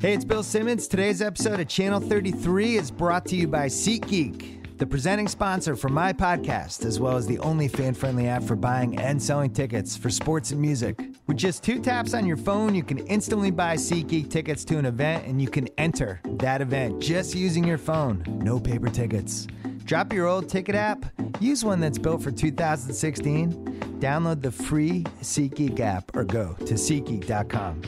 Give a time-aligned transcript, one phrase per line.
[0.00, 0.88] Hey, it's Bill Simmons.
[0.88, 5.90] Today's episode of Channel 33 is brought to you by SeatGeek, the presenting sponsor for
[5.90, 9.98] my podcast, as well as the only fan friendly app for buying and selling tickets
[9.98, 10.98] for sports and music.
[11.26, 14.86] With just two taps on your phone, you can instantly buy SeatGeek tickets to an
[14.86, 18.24] event and you can enter that event just using your phone.
[18.42, 19.48] No paper tickets.
[19.84, 21.04] Drop your old ticket app,
[21.40, 23.52] use one that's built for 2016,
[24.00, 27.82] download the free SeatGeek app, or go to SeatGeek.com.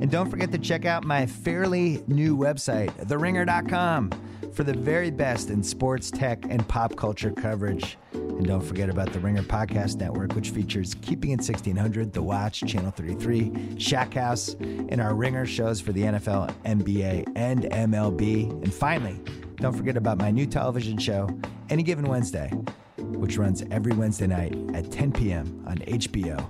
[0.00, 4.10] And don't forget to check out my fairly new website, TheRinger.com,
[4.52, 7.98] for the very best in sports, tech, and pop culture coverage.
[8.12, 12.60] And don't forget about the Ringer Podcast Network, which features Keeping It 1600, The Watch,
[12.66, 18.50] Channel 33, Shack House, and our Ringer shows for the NFL, NBA, and MLB.
[18.50, 19.20] And finally,
[19.56, 21.28] don't forget about my new television show,
[21.70, 22.50] Any Given Wednesday,
[22.98, 25.64] which runs every Wednesday night at 10 p.m.
[25.68, 26.44] on HBO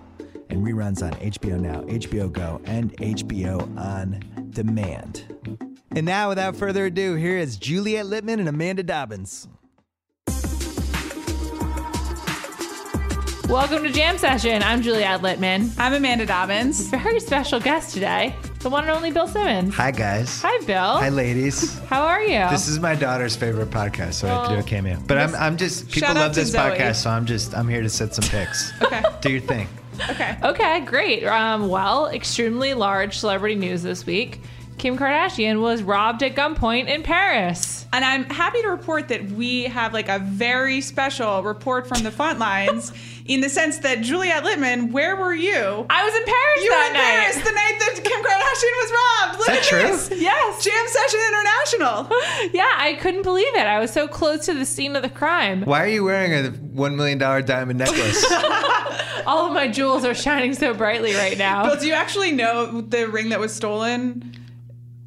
[0.51, 5.25] and reruns on HBO Now, HBO Go, and HBO On Demand.
[5.93, 9.49] And now, without further ado, here is Juliet Litman and Amanda Dobbins.
[13.49, 14.63] Welcome to Jam Session.
[14.63, 15.71] I'm Juliet Litman.
[15.79, 16.89] I'm Amanda Dobbins.
[16.89, 19.75] Very special guest today, the one and only Bill Simmons.
[19.75, 20.41] Hi, guys.
[20.41, 20.97] Hi, Bill.
[20.97, 21.79] Hi, ladies.
[21.81, 22.49] How are you?
[22.51, 24.63] This is my daughter's favorite podcast, so I have to do a oh.
[24.63, 24.99] cameo.
[25.07, 26.59] But I'm, I'm just people love this Zoe.
[26.59, 28.73] podcast, so I'm just I'm here to set some picks.
[28.83, 29.03] Okay.
[29.21, 29.69] do your thing.
[30.11, 30.37] Okay.
[30.45, 31.25] okay, great.
[31.25, 34.41] Um, well, extremely large celebrity news this week.
[34.79, 37.87] Kim Kardashian was robbed at gunpoint in Paris.
[37.93, 42.11] And I'm happy to report that we have like a very special report from the
[42.11, 42.93] front lines
[43.27, 45.87] in the sense that Juliet Litman, where were you?
[45.89, 47.01] I was in Paris You were in night.
[47.03, 49.39] Paris the night that Kim Kardashian was robbed.
[49.39, 49.79] Look that at true?
[49.81, 50.21] this.
[50.21, 50.63] Yes.
[50.65, 52.11] Jam Session International.
[52.53, 53.67] Yeah, I couldn't believe it.
[53.67, 55.63] I was so close to the scene of the crime.
[55.63, 58.25] Why are you wearing a one million dollar diamond necklace?
[59.27, 61.65] All of my jewels are shining so brightly right now.
[61.67, 64.33] Bill, do you actually know the ring that was stolen?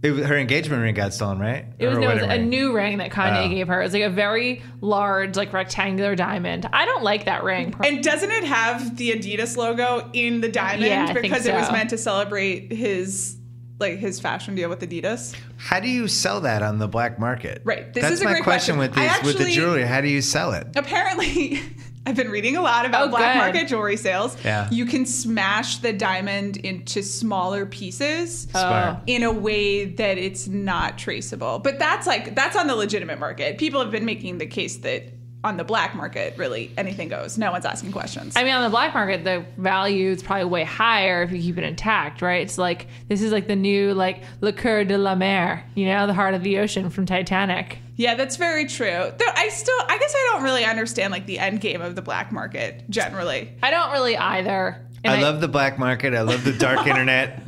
[0.03, 1.65] It, was- her engagement ring got stolen, right?
[1.79, 2.49] It was, no, it was a ring?
[2.49, 3.49] new ring that Kanye Oh.
[3.49, 3.81] gave her.
[3.81, 6.69] It was like a very large, like rectangular diamond.
[6.71, 7.73] I don't like that ring.
[7.83, 11.53] And doesn't it have the Adidas logo in the diamond Yeah, I think because it
[11.53, 13.35] was meant to celebrate his
[13.79, 15.35] like his fashion deal with Adidas?
[15.57, 17.61] How do you sell that on the black market?
[17.63, 17.93] Right.
[17.93, 18.91] This That's is a my great question, question.
[18.95, 19.83] with I these with the actually- jewelry.
[19.83, 20.67] How do you sell it?
[20.75, 21.61] apparently
[22.07, 23.39] I've been reading a lot about Oh, black good.
[23.39, 24.37] market jewelry sales.
[24.45, 24.69] Yeah.
[24.71, 28.95] You can smash the diamond into smaller pieces Smart.
[28.97, 29.01] Oh.
[29.07, 31.59] in a way that it's not traceable.
[31.59, 33.57] But that's like that's on the legitimate market.
[33.57, 35.03] People have been making the case that
[35.43, 37.37] on the black market, really anything goes.
[37.37, 38.35] No one's asking questions.
[38.37, 41.57] I mean, on the black market, the value is probably way higher if you keep
[41.57, 42.41] it intact, right?
[42.41, 46.07] It's like this is like the new like Le Coeur de la Mer, you know,
[46.07, 47.79] the heart of the ocean from Titanic.
[47.97, 48.85] Yeah, that's very true.
[49.17, 52.01] Though I still I guess I don't really understand like the end game of the
[52.01, 53.51] black market generally.
[53.61, 54.83] I don't really either.
[55.03, 56.13] And I love the black market.
[56.13, 57.41] I love the dark internet.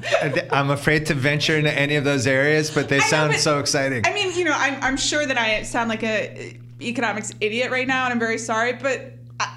[0.52, 3.60] I'm afraid to venture into any of those areas, but they know, sound but- so
[3.60, 4.06] exciting.
[4.06, 7.72] I mean, you know, I'm, I'm sure that I sound like a uh, economics idiot
[7.72, 8.74] right now, and I'm very sorry.
[8.74, 9.48] But uh,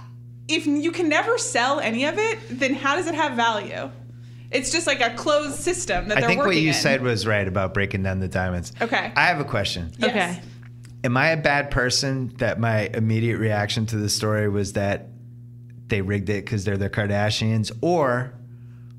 [0.48, 3.90] if you can never sell any of it, then how does it have value?
[4.50, 6.74] It's just like a closed system that I they're think what you in.
[6.74, 8.72] said was right about breaking down the diamonds.
[8.80, 9.12] Okay.
[9.16, 9.92] I have a question.
[9.98, 10.10] Yes.
[10.10, 10.40] Okay.
[11.04, 15.08] Am I a bad person that my immediate reaction to the story was that
[15.88, 18.32] they rigged it because they're the Kardashians, or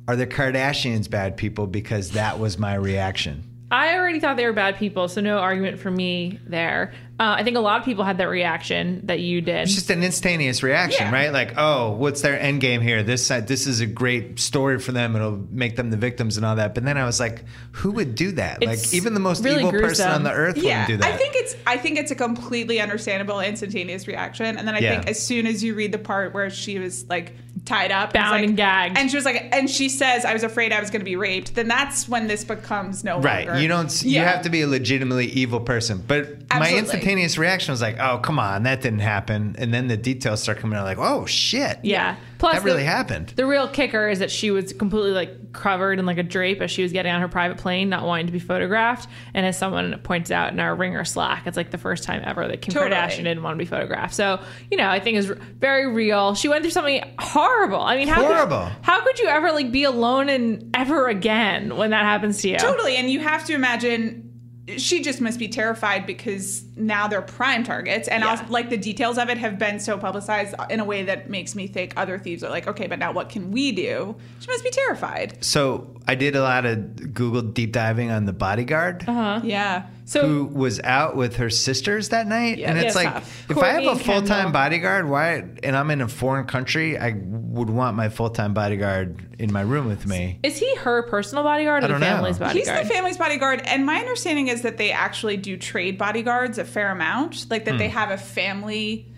[0.07, 3.43] are the Kardashians bad people because that was my reaction?
[3.71, 6.93] I already thought they were bad people, so no argument for me there.
[7.23, 9.61] Uh, I think a lot of people had that reaction that you did.
[9.61, 11.13] It's just an instantaneous reaction, Yeah.
[11.13, 11.31] right?
[11.31, 13.01] Like, oh, what's their end game here?
[13.01, 15.15] This side, this is a great story for them.
[15.15, 16.73] It'll make them the victims and all that.
[16.75, 18.57] But then I was like, who would do that?
[18.61, 21.13] It's like, even the most really evil person on the earth Yeah, wouldn't do that.
[21.13, 24.57] I think it's I think it's a completely understandable instantaneous reaction.
[24.57, 24.95] And then I Yeah.
[24.95, 27.35] think as soon as you read the part where she was like
[27.65, 28.97] tied up, it's Bound like- and gagged.
[28.97, 31.15] and she was like, and she says, "I was afraid I was going to be
[31.15, 33.47] raped." Then that's when this becomes no Right.
[33.47, 33.61] longer.
[33.61, 34.03] You don't.
[34.03, 36.03] You have to be a legitimately evil person.
[36.05, 36.83] But my Absolutely.
[37.21, 40.59] Instantaneous reaction was like, "Oh, come on, that didn't happen." And then the details start
[40.59, 42.15] coming out, like, "Oh shit, yeah.
[42.37, 45.99] Plus, that really the, happened." The real kicker is that she was completely like covered
[45.99, 48.31] in like a drape as she was getting on her private plane, not wanting to
[48.31, 49.07] be photographed.
[49.33, 52.47] And as someone points out in our Ringer Slack, it's like the first time ever
[52.47, 52.91] that Kim Totally.
[52.91, 54.13] Kardashian didn't want to be photographed.
[54.13, 54.39] So
[54.71, 56.35] you know, I think is very real.
[56.35, 57.81] She went through something horrible.
[57.81, 58.65] I mean, how Horrible.
[58.65, 62.49] Could, how could you ever like be alone and ever again when that happens to
[62.49, 62.57] you?
[62.57, 62.95] Totally.
[62.95, 64.32] And you have to imagine
[64.77, 68.29] she just must be terrified because now they're prime targets, and Yeah.
[68.29, 71.53] also, like the details of it have been so publicized in a way that makes
[71.53, 74.15] me think other thieves are like, okay, but now what can we do?
[74.39, 75.43] She must be terrified.
[75.43, 79.41] So I did a lot of Google deep diving on the bodyguard Uh-huh.
[79.43, 79.83] Yeah.
[80.05, 82.57] So who was out with her sisters that night.
[82.57, 83.49] Yeah, and it's yeah, like, tough.
[83.49, 84.51] if I have a full time Kendall.
[84.51, 89.17] bodyguard, why, and I'm in a foreign country, I would want my full time bodyguard
[89.39, 90.39] in my room with me.
[90.43, 92.07] is he her personal bodyguard or I the don't know.
[92.07, 92.85] family's He's bodyguard?
[92.85, 96.91] the family's bodyguard, and my understanding is that they actually do trade bodyguards a fair
[96.91, 97.49] amount.
[97.49, 97.97] Like that they hmm.
[97.97, 99.11] have a family.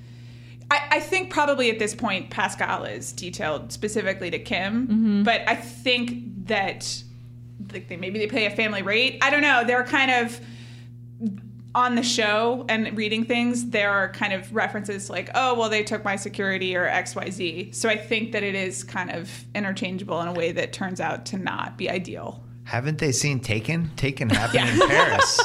[0.71, 5.23] I, I think probably at this point Pascal is detailed specifically to Kim, mm-hmm.
[5.23, 7.03] but I think that
[7.71, 9.19] like they maybe they pay a family rate.
[9.21, 9.63] I don't know.
[9.65, 10.39] They're kind of
[11.75, 13.69] on the show and reading things.
[13.69, 17.29] There are kind of references like, oh well, they took my security or X Y
[17.29, 17.71] Z.
[17.73, 21.25] So I think that it is kind of interchangeable in a way that turns out
[21.27, 22.44] to not be ideal.
[22.65, 23.91] Haven't they seen Taken?
[23.95, 25.39] Taken happened in Paris.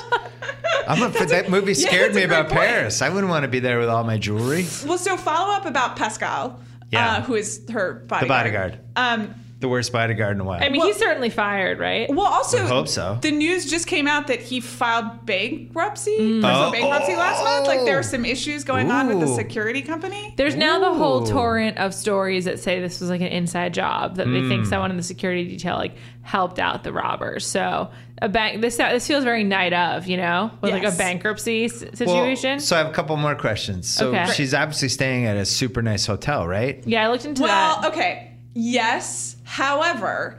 [0.88, 2.60] I'm a, that movie scared that's me about point.
[2.66, 3.02] Paris.
[3.02, 4.66] I wouldn't want to be there with all my jewelry.
[4.84, 6.58] Well, so follow up about Pascal,
[6.90, 7.18] Yeah.
[7.18, 8.28] uh, who is her bodyguard.
[8.28, 8.78] bodyguard.
[8.96, 10.58] Um, The worst bodyguard in a while.
[10.62, 12.08] I mean, Well- he's certainly fired, right?
[12.08, 13.18] well, also, I hope so.
[13.20, 16.38] the news just came out that he filed bankruptcy, Mm.
[16.44, 16.70] Oh.
[16.72, 17.66] bankruptcy last month.
[17.66, 20.32] Like there are some issues going on with the security company.
[20.36, 24.16] There's now the whole torrent of stories that say this was like an inside job
[24.16, 24.48] that they Hmm.
[24.48, 25.92] think someone in the security detail like
[26.22, 27.46] helped out the robbers.
[27.46, 27.90] So
[28.22, 31.82] a bank this this feels very night of, you know, with like a bankruptcy s-
[31.82, 32.60] Well, situation.
[32.60, 33.88] so I have a couple more questions.
[33.88, 34.26] So Okay.
[34.32, 36.82] she's obviously staying at a super nice hotel, right?
[36.86, 37.80] yeah, I looked into Well, that.
[37.82, 39.36] Well, okay, yes.
[39.44, 40.38] However,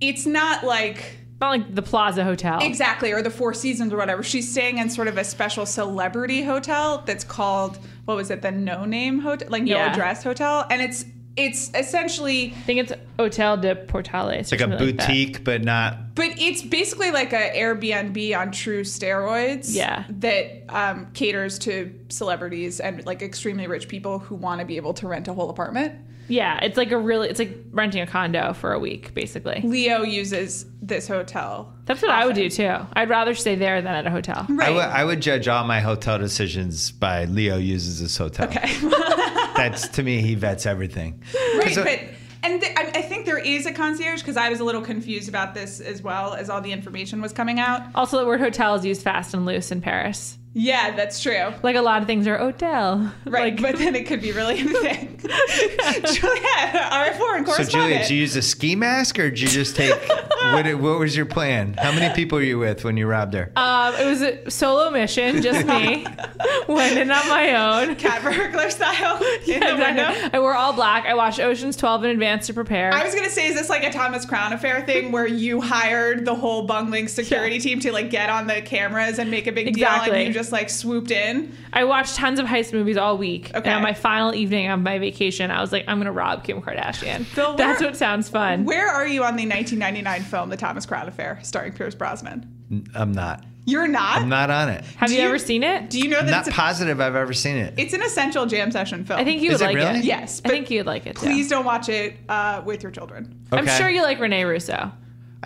[0.00, 2.58] it's not like Not like the Plaza Hotel.
[2.62, 4.22] Exactly, or the Four Seasons or whatever.
[4.22, 8.42] She's staying in sort of a special celebrity hotel that's called what was it?
[8.42, 9.92] The No Name Hotel, like No Yeah.
[9.92, 11.04] Address Hotel, and it's
[11.36, 14.38] it's essentially, I think it's Hotel de Pourtalès.
[14.38, 16.14] It's like a boutique, but not.
[16.14, 19.74] but it's basically like a Airbnb on true steroids.
[19.74, 20.04] Yeah.
[20.10, 24.94] that um, caters to celebrities and like extremely rich people who want to be able
[24.94, 25.96] to rent a whole apartment.
[26.28, 29.60] Yeah, it's like a really it's like renting a condo for a week basically.
[29.62, 31.72] Leo uses this hotel.
[31.86, 32.74] That's what I would do too.
[32.94, 34.46] I'd rather stay there than at a hotel.
[34.48, 34.72] Right.
[34.72, 38.48] would- I would judge all my hotel decisions by Leo uses this hotel.
[38.48, 38.68] okay.
[39.56, 41.22] That's to me, he vets everything.
[41.56, 42.00] Right, 'Cause, but
[42.42, 45.28] and th- I, I think there is a concierge because I was a little confused
[45.28, 47.82] about this as well as all the information was coming out.
[47.94, 50.36] Also, the word hotel is used fast and loose in Paris.
[50.52, 51.52] Yeah, that's true.
[51.62, 53.12] Like a lot of things are hotel.
[53.26, 55.13] Right, Like, but then it could be really anything.
[55.24, 57.70] Juliet, our foreign So, correspondent.
[57.70, 59.94] Julia, did you use a ski mask or did you just take?
[60.08, 61.74] what, what was your plan?
[61.74, 63.50] How many people were you with when you robbed her?
[63.56, 66.06] um, it was a solo mission, just me.
[66.68, 67.54] Went in on my
[67.86, 67.96] own.
[67.96, 69.16] cat burglar style
[69.46, 70.28] in the window.
[70.32, 71.06] I wore all black.
[71.06, 72.92] I watched Ocean's 12 in advance to prepare.
[72.92, 76.24] I was gonna say, is this like a Thomas Crown affair thing where you hired
[76.24, 77.60] the whole bungling security Yeah.
[77.62, 80.18] team to like get on the cameras and make a big deal, Exactly.
[80.18, 81.54] and you just like swooped in?
[81.72, 83.50] I watched tons of heist movies all week.
[83.54, 83.68] Okay.
[83.68, 85.13] And on my final evening of my vacation,
[85.50, 87.24] I was like, I'm going to rob Kim Kardashian.
[87.24, 88.64] Phil, That's where- what sounds fun.
[88.64, 92.86] Where are you on the 1999 film, The Thomas Crown Affair, starring Pierce Brosnan?
[92.94, 93.44] I'm not.
[93.66, 94.18] You're not.
[94.18, 94.84] I'm not on it.
[94.96, 95.88] Have you, you- ever seen it?
[95.88, 97.72] Do you know I'm that not it's, a- positive I've ever seen it.
[97.78, 99.18] it's an essential jam session film?
[99.18, 99.98] I think you Is would it like really?
[100.00, 100.04] it.
[100.04, 101.20] Yes, I think you'd like it too.
[101.26, 103.46] Please don't watch it uh, with your children.
[103.52, 104.92] I'm sure you like Renee Russo.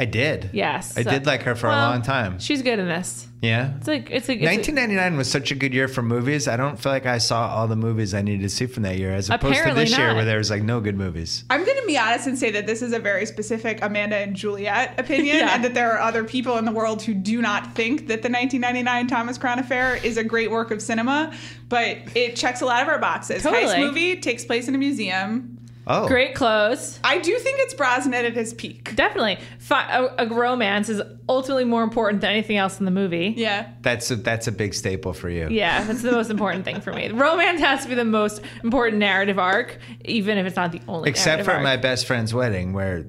[0.00, 0.50] I did.
[0.52, 0.96] Yes.
[0.96, 2.38] I did like her for a long time.
[2.38, 3.26] She's good in this.
[3.42, 3.76] Yeah.
[3.78, 6.46] It's like it's like it's 1999 was such a good year for movies.
[6.46, 8.96] I don't feel like I saw all the movies I needed to see from that
[8.96, 11.42] year, as opposed to this year where there was like no good movies.
[11.50, 14.36] I'm going to be honest and say that this is a very specific Amanda and
[14.36, 15.54] Juliet opinion, Yeah.
[15.54, 18.30] and that there are other people in the world who do not think that the
[18.30, 21.32] 1999 Thomas Crown Affair is a great work of cinema,
[21.68, 23.42] but it checks a lot of our boxes.
[23.42, 23.78] Heist Totally.
[23.80, 25.57] movie takes place in a museum.
[25.90, 27.00] Oh, great clothes.
[27.02, 28.94] I do think it's Brosnan at his peak.
[28.94, 29.38] Definitely.
[29.58, 33.34] Fi- a, a romance is ultimately more important than anything else in the movie.
[33.36, 33.70] Yeah.
[33.80, 35.48] That's a, that's a big staple for you.
[35.48, 37.08] Yeah, that's the most important thing for me.
[37.12, 41.08] Romance has to be the most important narrative arc, even if it's not the only.
[41.08, 41.62] Except narrative for arc.
[41.62, 43.06] my best friend's wedding, where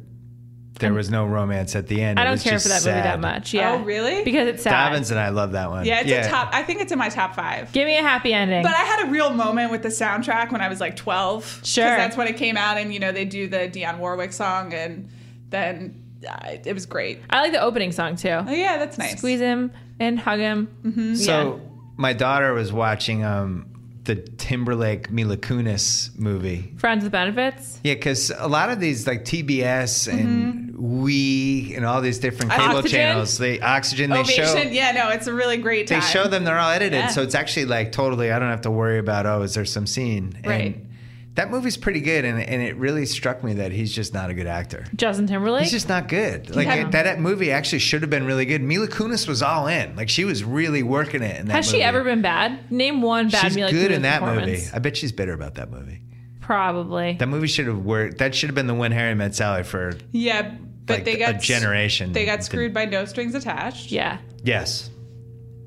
[0.80, 2.20] there was no romance at the end.
[2.20, 3.54] I don't was care just for that movie that much.
[3.54, 3.74] Yeah.
[3.74, 4.24] Oh, really?
[4.24, 4.72] Because it's sad.
[4.72, 5.86] Dobbins and I love that one.
[5.86, 6.50] Yeah, it's a top.
[6.54, 7.72] I think it's in my top five.
[7.72, 8.64] Give me a happy ending.
[8.64, 11.62] But I had a real moment with the soundtrack when I was like 12.
[11.64, 11.84] Sure.
[11.84, 14.74] Because that's when it came out, and you know, they do the Dionne Warwick song,
[14.74, 15.10] and
[15.50, 17.22] then uh, it was great.
[17.30, 18.30] I like the opening song too.
[18.30, 19.18] Oh, yeah, that's nice.
[19.18, 21.16] Squeeze him and hug him.
[21.16, 21.62] So
[21.98, 23.68] my daughter was watching um,
[24.10, 26.74] the Timberlake Mila Kunis movie.
[26.78, 27.80] Friends with benefits.
[27.84, 30.70] Yeah, because a lot of these like TBS and mm-hmm.
[30.80, 32.90] We and all these different cable Oxygen?
[33.00, 34.46] channels, they Oxygen, they Ovation.
[34.46, 36.00] show Yeah, no, it's a really great time.
[36.00, 37.08] they show them they're all edited, Yeah.
[37.10, 38.32] so it's actually like totally.
[38.32, 40.40] I don't have to worry about oh, is there some scene?
[40.46, 40.76] Right.
[40.78, 40.89] And
[41.36, 44.34] That movie's pretty good, and, and it really struck me that he's just not a
[44.34, 44.84] good actor.
[44.96, 45.62] Justin Timberlake.
[45.64, 46.54] He's just not good.
[46.54, 48.62] Like had- that, that movie actually should have been really good.
[48.62, 49.96] Mila Kunis was all in.
[49.96, 51.78] Like she was really working it in that Has movie.
[51.78, 52.70] she ever been bad?
[52.72, 54.64] Name one bad She's Mila good Kunis in that movie.
[54.74, 56.02] I bet she's bitter about that movie.
[56.42, 57.14] Probably.
[57.20, 58.18] That movie should have worked.
[58.18, 60.56] That should have been the When Harry Met Sally for Yeah,
[60.88, 62.12] but like they got a generation.
[62.12, 63.92] They got Didn't- screwed by No Strings Attached.
[63.92, 64.18] yeah.
[64.44, 64.90] Yes.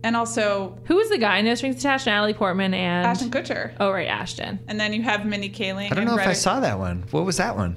[0.04, 1.38] And also Who was the guy?
[1.38, 2.06] in No strings attached.
[2.06, 3.06] Natalie Portman and.
[3.06, 3.72] Ashton Kutcher.
[3.78, 4.58] Oh right, Ashton.
[4.68, 5.86] And then you have Mindy Kaling.
[5.86, 7.04] I don't and know if I saw that one.
[7.10, 7.76] What was that one?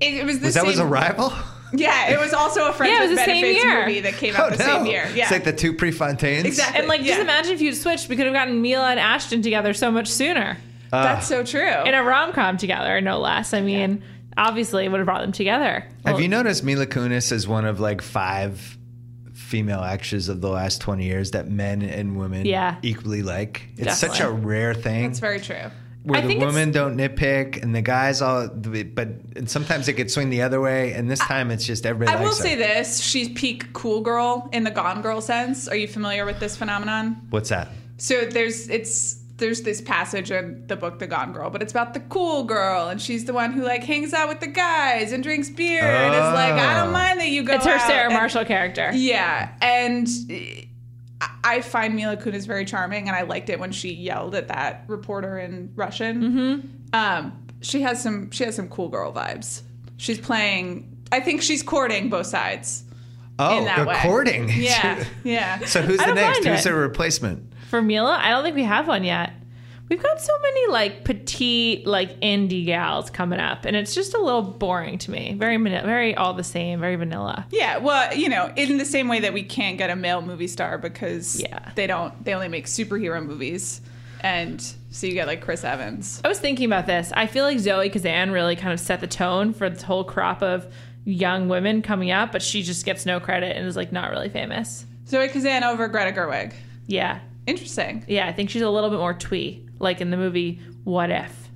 [0.00, 0.64] It, it was the Was same.
[0.64, 1.32] that was a rival?
[1.70, 3.80] Yeah, it was also a Friends Yeah, it was with the same Benefits year.
[3.86, 5.02] movie that came out oh, the same year.
[5.14, 6.46] Yeah, Oh, It's like the two Prefontaines.
[6.46, 6.78] exactly.
[6.78, 9.74] And like, just imagine if you'd switched, we could have gotten Mila and Ashton together
[9.74, 10.56] so much sooner
[10.94, 11.02] ah.
[11.02, 11.68] That's so true.
[11.84, 13.52] in a rom com together, no less.
[13.52, 14.02] I mean,
[14.38, 15.80] obviously, it would have brought them together.
[16.06, 18.77] Have Well, you noticed Mila Kunis is one of like five
[19.48, 22.76] female actors of the last 20 years that men and women Yeah.
[22.82, 23.68] equally like?
[23.78, 25.70] It's such a rare thing That's very true.
[26.02, 30.10] where I the women don't nitpick and the guys all, but and sometimes it could
[30.10, 30.92] swing the other way.
[30.92, 32.44] And this time it's just everybody I will likes her.
[32.44, 35.66] say this: she's peak cool girl in the Gone Girl sense.
[35.66, 37.16] Are you familiar with this phenomenon?
[37.30, 37.68] What's that?
[37.96, 41.94] So there's it's there's this passage in the book The Gone Girl, but it's about
[41.94, 45.22] the cool girl, and she's the one who like hangs out with the guys and
[45.22, 46.84] drinks beer and is like, I Oh.
[46.84, 47.54] don't mind that you go.
[47.54, 48.90] it's her out," Sarah and- Marshall character.
[48.94, 50.06] Yeah, and
[51.20, 54.48] I- I find Mila Kunis very charming, and I liked it when she yelled at
[54.48, 56.22] that reporter in Russian.
[56.22, 56.68] Mm-hmm.
[56.94, 59.62] Um, she has some she has some cool girl vibes.
[59.96, 60.96] She's playing.
[61.10, 62.84] I think she's courting both sides.
[63.40, 63.94] Oh, in that way.
[63.94, 64.48] recording.
[64.52, 65.64] Yeah, yeah.
[65.64, 66.44] so who's the next?
[66.44, 66.68] Who's it.
[66.70, 67.47] the replacement?
[67.68, 69.32] For Mila, I don't think we have one yet.
[69.88, 74.18] We've got so many like petite, like indie gals coming up, and it's just a
[74.20, 75.34] little boring to me.
[75.38, 77.46] Very, very all the same, very vanilla.
[77.50, 80.46] Yeah, well, you know, in the same way that we can't get a male movie
[80.48, 81.70] star because Yeah.
[81.74, 83.80] they don't they only make superhero movies.
[84.20, 84.60] And
[84.90, 86.20] so you get like Chris Evans.
[86.24, 87.10] I was thinking about this.
[87.14, 90.42] I feel like Zoe Kazan really kind of set the tone for this whole crop
[90.42, 90.66] of
[91.04, 94.28] young women coming up, but she just gets no credit and is like not really
[94.28, 94.84] famous.
[95.06, 96.52] Zoe Kazan over Greta Gerwig.
[96.86, 98.04] Yeah, Interesting.
[98.08, 98.26] yeah.
[98.28, 101.48] I think she's a little bit more twee, like in the movie What If.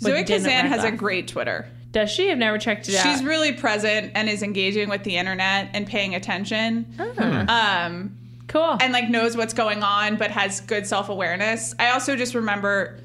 [0.00, 1.68] Zoe Kazan has a great Twitter.
[1.92, 2.30] Does she?
[2.30, 3.02] I've never checked it out.
[3.04, 6.92] She's really present and is engaging with the internet and paying attention.
[6.98, 8.16] Ah, Um,
[8.48, 8.76] cool.
[8.80, 11.74] and like knows what's going on but has good self-awareness.
[11.78, 12.98] I also just remember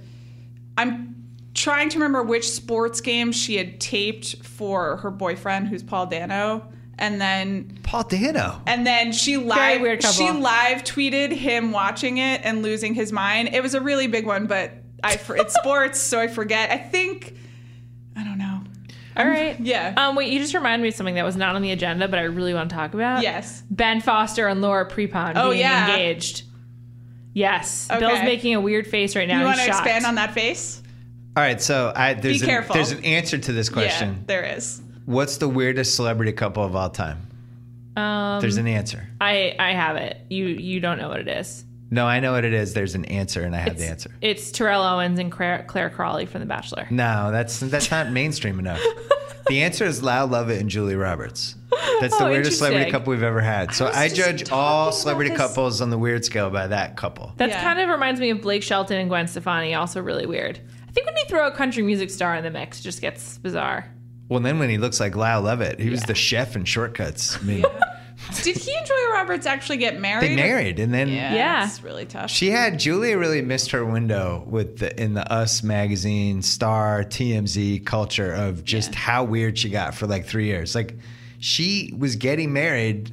[0.77, 1.15] I'm
[1.53, 6.65] trying to remember which sports game she had taped for her boyfriend who's Paul Dano
[6.99, 8.61] and then Paul Dano.
[8.67, 13.49] and then she live weird she live tweeted him watching it and losing his mind.
[13.55, 14.71] It was a really big one, but
[15.03, 16.69] I for, it's sports, so I forget.
[16.71, 17.35] I think
[18.15, 18.61] I don't know.
[19.17, 19.59] All right.
[19.59, 19.93] Yeah.
[19.97, 22.19] Um, wait, you just reminded me of something that was not on the agenda, but
[22.19, 23.21] I really want to talk about.
[23.23, 23.63] Yes.
[23.69, 25.89] Ben Foster and Laura Prepon Oh, being yeah.
[25.89, 26.43] engaged.
[27.33, 27.87] Yes.
[27.89, 27.99] Okay.
[27.99, 29.39] Bill's making a weird face right now.
[29.39, 30.81] you want to expand on that face?
[31.37, 32.73] All right, so I, there's, Be an, careful.
[32.75, 34.23] there's an answer to this Yeah, question.
[34.25, 34.81] there is.
[35.09, 37.25] What's the weirdest celebrity couple of all time?
[37.97, 39.07] Um, There's an answer.
[39.19, 40.17] I I have it.
[40.29, 41.65] You you don't know what it is.
[41.89, 42.75] No, I know what it is.
[42.75, 44.11] There's an answer, and I have It's, the answer.
[44.21, 46.85] It's Terrell Owens and Claire, Clare Crawley from The Bachelor.
[46.91, 48.81] No, that's that's not mainstream enough.
[49.47, 51.55] The answer is Lyle Lovett and Julia Roberts.
[52.01, 53.73] That's the Oh, weirdest celebrity couple we've ever had.
[53.73, 57.33] So was I, judge all celebrity couples on the weird scale by that couple.
[57.37, 57.63] That Yeah.
[57.63, 59.73] kind of reminds me of Blake Shelton and Gwen Stefani.
[59.73, 60.59] Also really weird.
[60.87, 63.39] I think when you throw a country music star in the mix, it just gets
[63.39, 63.87] bizarre.
[64.29, 67.35] Well, then when he looks like Lyle Lovett, he was the chef in Short Cuts.
[67.37, 67.65] I mean,
[68.43, 70.29] Did he and Julia Roberts actually get married?
[70.31, 71.65] they married, and then Yeah, Yeah.
[71.65, 72.29] it's really tough.
[72.29, 77.85] She had Julia really missed her window with the in the Us magazine, Star, TMZ
[77.85, 80.75] culture of just how weird she got for like three years.
[80.75, 80.95] Like
[81.39, 83.11] she was getting married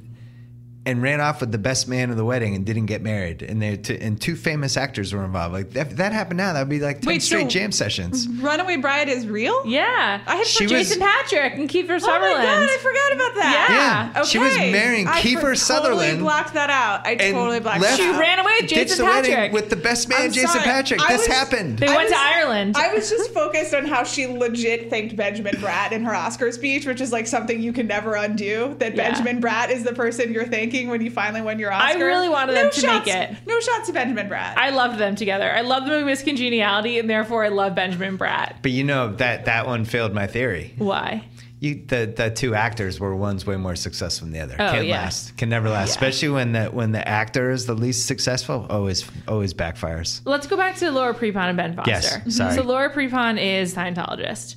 [0.86, 3.60] and ran off with the best man of the wedding and didn't get married, and
[3.60, 5.52] they t- and two famous actors were involved.
[5.52, 8.28] Like if that happened now, that'd be like ten Wait, straight so- jam sessions.
[8.40, 9.66] Runaway Bride is real?
[9.66, 10.20] Yeah.
[10.26, 12.06] I had She forgotten- was- Jason Patric and Kiefer Sutherland.
[12.06, 12.66] Oh my Sutherland.
[12.66, 14.10] god, I forgot about that.
[14.14, 14.28] Yeah, okay.
[14.30, 17.06] she was marrying I Kiefer for- Sutherland Totally blocked that out.
[17.06, 17.80] I totally blocked.
[17.80, 18.20] left- that She out.
[18.20, 19.52] ran away with Jason the wedding Patrick.
[19.52, 20.64] with the best man, I'm Jason sorry.
[20.64, 21.00] Patrick.
[21.02, 21.78] I this was- happened.
[21.78, 22.76] they I went to Ireland.
[22.76, 26.86] I was just focused on how she legit thanked Benjamin Bratt in her Oscar speech,
[26.86, 28.76] which is like something you can never undo.
[28.78, 29.08] That Yeah.
[29.10, 31.98] Benjamin Bratt is the person you're thanking when you finally win your Oscar.
[31.98, 33.36] I really wanted them to shots, make it.
[33.46, 34.54] No shots to Benjamin Bratt.
[34.56, 35.50] I loved them together.
[35.50, 38.56] I love the movie Miss Congeniality, and therefore I love Benjamin Bratt.
[38.62, 40.74] but you know that that one failed my theory.
[40.78, 41.24] Why?
[41.58, 44.56] You, the the two actors were one's way more successful than the other.
[44.58, 45.00] Oh, Can't yeah.
[45.00, 45.38] last.
[45.38, 45.88] Can never last.
[45.88, 48.66] Especially when the when the actor is the least successful.
[48.68, 50.20] Always always backfires.
[50.26, 51.90] Let's go back to Laura Prepon and Ben Foster.
[51.90, 52.54] Yes, sorry.
[52.54, 54.56] So Laura Prepon is Scientologist,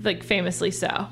[0.00, 1.06] like famously so.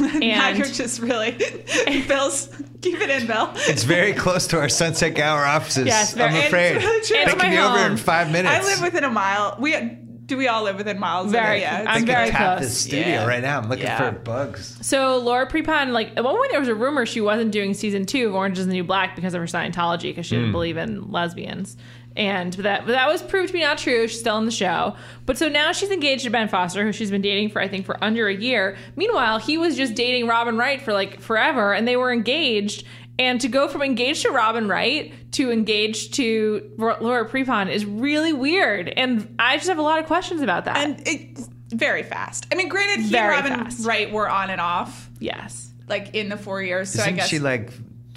[0.00, 1.32] Now you're just really
[2.08, 2.48] Bill's
[2.80, 3.50] keep it in, Bill.
[3.54, 5.86] It's very close to our Sunset Gower offices.
[5.86, 7.16] Yes, very- I'm it's afraid really true.
[7.16, 8.54] they It's can my be over in five minutes.
[8.54, 9.56] I live within a mile.
[9.58, 9.74] We
[10.26, 11.30] Do we all live within miles?
[11.30, 11.82] Very Of it?
[11.82, 12.68] Yeah, I'm very tap close.
[12.68, 13.26] this studio Yeah.
[13.26, 13.58] right now.
[13.58, 14.10] I'm looking Yeah.
[14.10, 14.78] for bugs.
[14.80, 18.06] So Laura Prepon, like at one point there was a rumor she wasn't doing season
[18.06, 20.52] two of Orange Is the New Black because of her Scientology because she didn't hmm.
[20.52, 21.76] believe in lesbians.
[22.16, 24.06] And that that was proved to be not true.
[24.06, 24.94] She's still in the show.
[25.26, 27.86] But so now she's engaged to Ben Foster, who she's been dating for I think
[27.86, 28.76] for under a year.
[28.94, 32.84] Meanwhile, he was just dating Robin Wright for like forever, and they were engaged.
[33.18, 38.32] And to go from engaged to Robin Wright to engaged to Laura Prepon is really
[38.32, 38.88] weird.
[38.88, 40.76] And I just have a lot of questions about that.
[40.76, 42.46] and it's very fast.
[42.50, 43.86] I mean, granted, he Very and Robin fast.
[43.86, 45.72] Wright were on and off yes.
[45.88, 46.90] like in the four years.
[46.90, 47.72] So I Isn't guess she like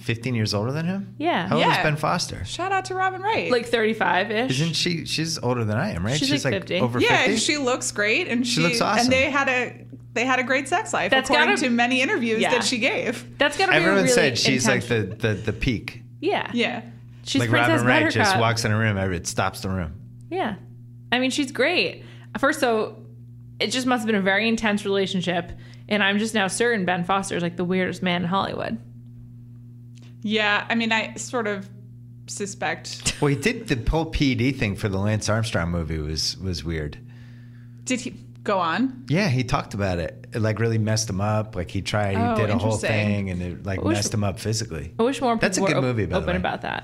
[0.07, 1.15] 15 years older than him?
[1.17, 1.47] Yeah.
[1.49, 2.43] How old is Ben Foster?
[2.45, 3.51] shout out to Robin Wright.
[3.51, 4.51] Like 35 ish.
[4.51, 5.05] Isn't she?
[5.05, 6.17] She's older than I am, right?
[6.17, 6.79] She's like 50.
[6.79, 7.31] over yeah, 50.
[7.33, 9.03] and she looks great, and she, looks awesome.
[9.05, 12.01] And they had a they had a great sex life, That's according gotta- to many
[12.01, 12.51] interviews Yeah.
[12.51, 13.37] that she gave.
[13.37, 16.01] That's gotta be a Everyone really said she's like the, the, the peak.
[16.21, 16.81] yeah Yeah,
[17.23, 19.93] she's like Princess Robin Wright just walks in a room, it stops the room.
[20.31, 20.55] Yeah,
[21.11, 22.03] I mean she's great.
[22.39, 23.03] First, so
[23.59, 25.51] it just must have been a very intense relationship,
[25.89, 28.79] and I'm just now certain Ben Foster is like the weirdest man in Hollywood.
[30.21, 30.65] Yeah.
[30.69, 31.69] I mean, I sort of
[32.27, 33.13] suspect.
[33.21, 36.99] Well, he did the whole PED thing for the Lance Armstrong movie was was weird.
[37.85, 38.11] Did he
[38.43, 39.05] go on?
[39.09, 40.27] Yeah, he talked about it.
[40.33, 41.55] It like really messed him up.
[41.55, 44.23] Like he tried, Oh, he did a whole thing, and it like wish- messed him
[44.23, 44.93] up physically.
[44.99, 46.37] I wish more people That's a were good op- movie, by the open way.
[46.37, 46.83] about that.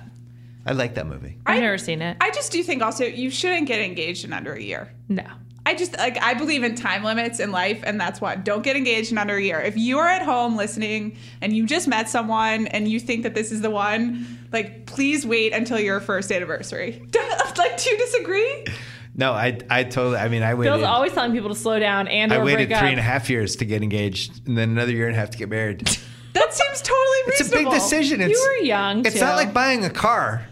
[0.66, 1.38] I like that movie.
[1.46, 2.18] I've I- never seen it.
[2.20, 4.92] I just do think also you shouldn't get engaged in under a year.
[5.10, 5.26] no.
[5.66, 8.76] I just like I believe in time limits in life, and that's why don't get
[8.76, 9.62] engaged in under a year.
[9.62, 13.34] If you are at home listening and you just met someone and you think that
[13.34, 17.02] this is the one, like please wait until your first anniversary.
[17.58, 18.66] like, do you disagree?
[19.16, 20.18] No, I I totally.
[20.18, 20.72] I mean, I waited.
[20.72, 22.92] Bill's always telling people to slow down and I waited break three up.
[22.92, 25.38] and a half years to get engaged, and then another year and a half to
[25.38, 25.88] get married.
[26.34, 27.30] That seems totally reasonable.
[27.30, 28.20] It's a big decision.
[28.20, 29.06] It's, You were young.
[29.06, 29.22] It's too.
[29.22, 30.44] not like buying a car.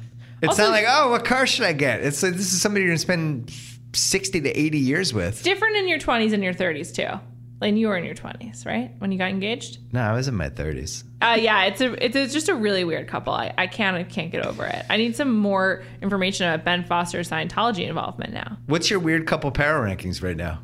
[0.43, 2.01] It's Also- not like, oh, what car should I get?
[2.01, 3.51] It's like this is somebody you're gonna spend
[3.93, 5.43] sixty to eighty years with.
[5.43, 7.19] different in your 20s and your 30s too.
[7.59, 8.91] Like you were in your 20s, right?
[8.97, 9.77] When you got engaged.
[9.93, 11.03] No, I was in my thirties.
[11.21, 13.33] Uh, yeah, it's a it's a, just a really weird couple.
[13.33, 14.83] I, I can't I can't get over it.
[14.89, 18.57] I need some more information about Ben Foster's Scientology involvement now.
[18.65, 20.59] What's your weird couple power rankings right now?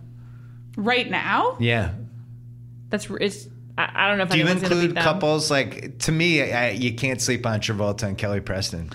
[0.76, 1.58] right now.
[1.60, 1.94] Yeah.
[2.90, 3.48] That's it's.
[3.78, 5.04] I, I don't know if Do you anyone's beat include them.
[5.04, 6.52] couples like to me?
[6.52, 8.90] I, you can't sleep on Travolta and Kelly Preston.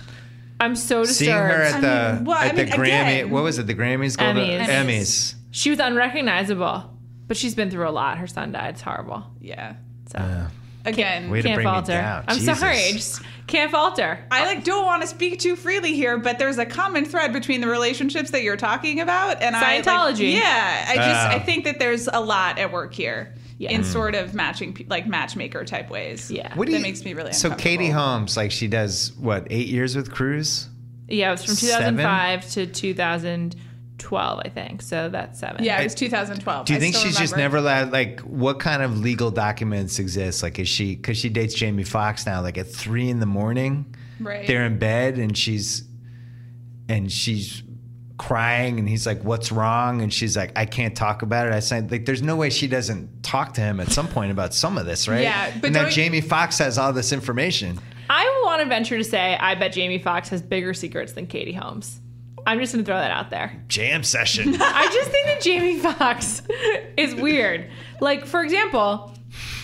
[0.63, 1.17] I'm so disturbed.
[1.17, 3.59] Seeing her at I the mean, well, I at the mean, Grammy, again- what was
[3.59, 3.67] it?
[3.67, 4.67] The Grammys, Golden uh, Emmys.
[4.85, 5.35] Emmys.
[5.51, 6.89] she was unrecognizable,
[7.27, 8.17] but she's been through a lot.
[8.17, 8.71] Her son died.
[8.75, 9.25] It's horrible.
[9.41, 9.75] Yeah.
[10.07, 10.47] So
[10.85, 11.93] Again, Way can't bring falter.
[12.27, 12.59] I'm Jesus.
[12.59, 12.75] sorry.
[12.77, 14.19] I just can't falter.
[14.29, 17.61] I like don't want to speak too freely here, but there's a common thread between
[17.61, 20.33] the relationships that you're talking about and I, like, Scientology.
[20.33, 21.29] yeah, I just Oh.
[21.29, 23.71] I think that there's a lot at work here Yeah.
[23.71, 23.85] in Mm.
[23.85, 26.29] sort of matching like matchmaker type ways.
[26.31, 26.53] Yeah.
[26.55, 27.89] What do That you, makes me really So Katie.
[27.89, 30.67] Holmes, like she does what eight years with Cruise?
[31.07, 31.95] Yeah, it was from Seven?
[31.97, 34.81] 2005 to 2012, I think.
[34.81, 35.63] So that's seven.
[35.63, 36.65] Yeah, it was 2012.
[36.65, 37.91] Do you I think still she's just never allowed?
[37.91, 40.41] Like, what kind of legal documents exist?
[40.43, 42.41] Like, is she because she dates Jamie Foxx now?
[42.41, 43.85] Like at three in the morning,
[44.19, 44.47] Right.
[44.47, 45.83] they're in bed and she's
[46.89, 47.63] and she's
[48.17, 51.59] crying and he's like, "What's wrong?" And she's like, "I can't talk about it." I
[51.59, 54.77] said, like, there's no way she doesn't talk to him at some point about some
[54.77, 55.21] of this, right?
[55.23, 57.79] Yeah, but and now Jamie Foxx has all this information.
[58.09, 61.53] I want to venture to say I bet Jamie Foxx has bigger secrets than Katie
[61.53, 61.99] Holmes.
[62.45, 63.63] I'm just going to throw that out there.
[63.67, 64.55] Jam session.
[64.59, 66.41] I just think that Jamie Foxx
[66.97, 67.69] is weird.
[68.01, 69.13] Like, for example,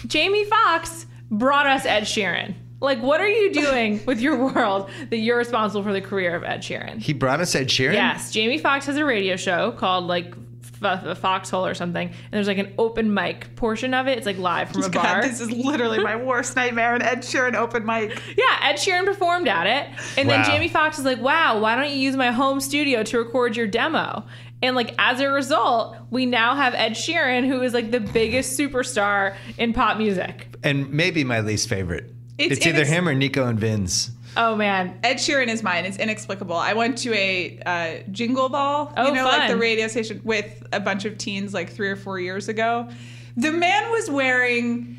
[0.07, 2.55] Jamie Foxx brought us Ed Sheeran.
[2.82, 6.44] Like, what are you doing with your world that you're responsible for the career of
[6.44, 7.00] Ed Sheeran?
[7.00, 7.94] he brought us Ed Sheeran.
[7.94, 10.34] Yes, Jamie Foxx has a radio show called like
[10.82, 14.18] F- F- Foxhole or something, and there's like an open mic portion of it.
[14.18, 15.22] It's like live from a God, bar.
[15.22, 16.96] this is literally my worst nightmare.
[16.96, 18.12] An Ed Sheeran open mic.
[18.38, 20.00] Yeah, Ed Sheeran performed at it.
[20.18, 23.18] And then Jamie Foxx is like, wow, why don't you use my home studio to
[23.18, 24.24] record your demo?
[24.62, 28.58] And like as a result, we now have Ed Sheeran, who is like the biggest
[28.58, 30.48] superstar in pop music.
[30.63, 32.13] and maybe my least favorite.
[32.39, 34.12] It's- It's, either and him or Nico and Vinz.
[34.38, 34.97] Oh man.
[35.04, 35.86] Ed Sheeran is mine.
[35.86, 36.56] It's inexplicable.
[36.56, 40.65] I went to a uh, jingle ball, Oh, you know, like the radio station with
[40.71, 42.88] a bunch of teens like three or four years ago.
[43.38, 44.97] The man was wearing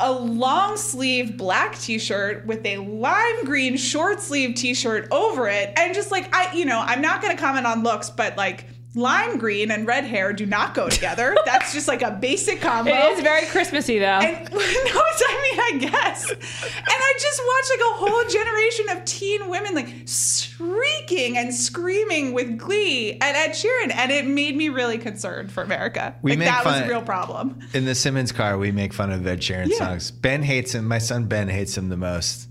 [0.00, 5.94] a long sleeve black t-shirt with a lime green short sleeve t-shirt over it and
[5.94, 9.38] just like I you know I'm not going to comment on looks but like lime
[9.38, 13.18] green and red hair do not go together that's just like a basic combo It
[13.18, 14.04] is very Christmassy though.
[14.06, 16.30] and no, it's, I mean, I guess.
[16.30, 16.38] And
[16.88, 22.56] I just watched like a whole generation of teen women like shrieking and screaming with
[22.58, 26.14] glee at Ed Sheeran, and it made me really concerned for America.
[26.22, 27.58] We like make that was a real problem.
[27.72, 29.76] In the Simmons car, we make fun of Ed Sheeran Yeah.
[29.78, 30.10] songs.
[30.10, 30.86] Ben hates him.
[30.86, 32.48] My son Ben hates him the most.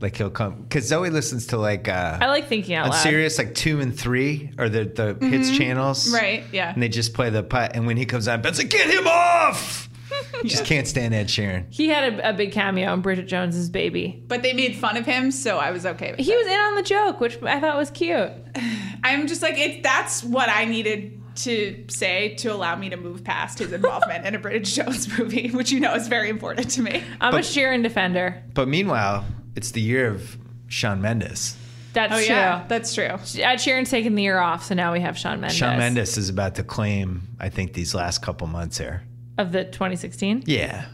[0.00, 2.98] Like he'll come because Zoe listens to like uh, I like thinking out on loud.
[3.02, 6.14] Sirius like two and three or the the hits channels, Mm-hmm.
[6.14, 6.72] Right, yeah.
[6.74, 9.06] And they just play the putt, and when he comes on, Ben's like, "Get him
[9.06, 9.88] off!"
[10.44, 11.64] Just can't stand Ed Sheeran.
[11.70, 14.22] He had a, a big cameo in Bridget Jones's Baby.
[14.28, 16.36] But they made fun of him, so I was okay with He it.
[16.36, 18.30] was in on the joke, which I thought was cute.
[19.04, 23.24] I'm just like, it, that's what I needed to say to allow me to move
[23.24, 26.82] past his involvement in a Bridget Jones movie, which you know is very important to
[26.82, 27.02] me.
[27.20, 28.42] I'm a But- Sheeran defender.
[28.52, 29.24] But meanwhile,
[29.56, 30.36] it's the year of
[30.68, 31.56] Shawn Mendes.
[31.92, 32.26] That's Oh, true.
[32.26, 33.04] yeah, that's true.
[33.04, 35.56] Ed Sheeran's taking the year off, so now we have Shawn Mendes.
[35.56, 39.02] Shawn Mendes is about to claim, I think, these last couple months here.
[39.38, 40.42] of the 2016.
[40.46, 40.86] Yeah,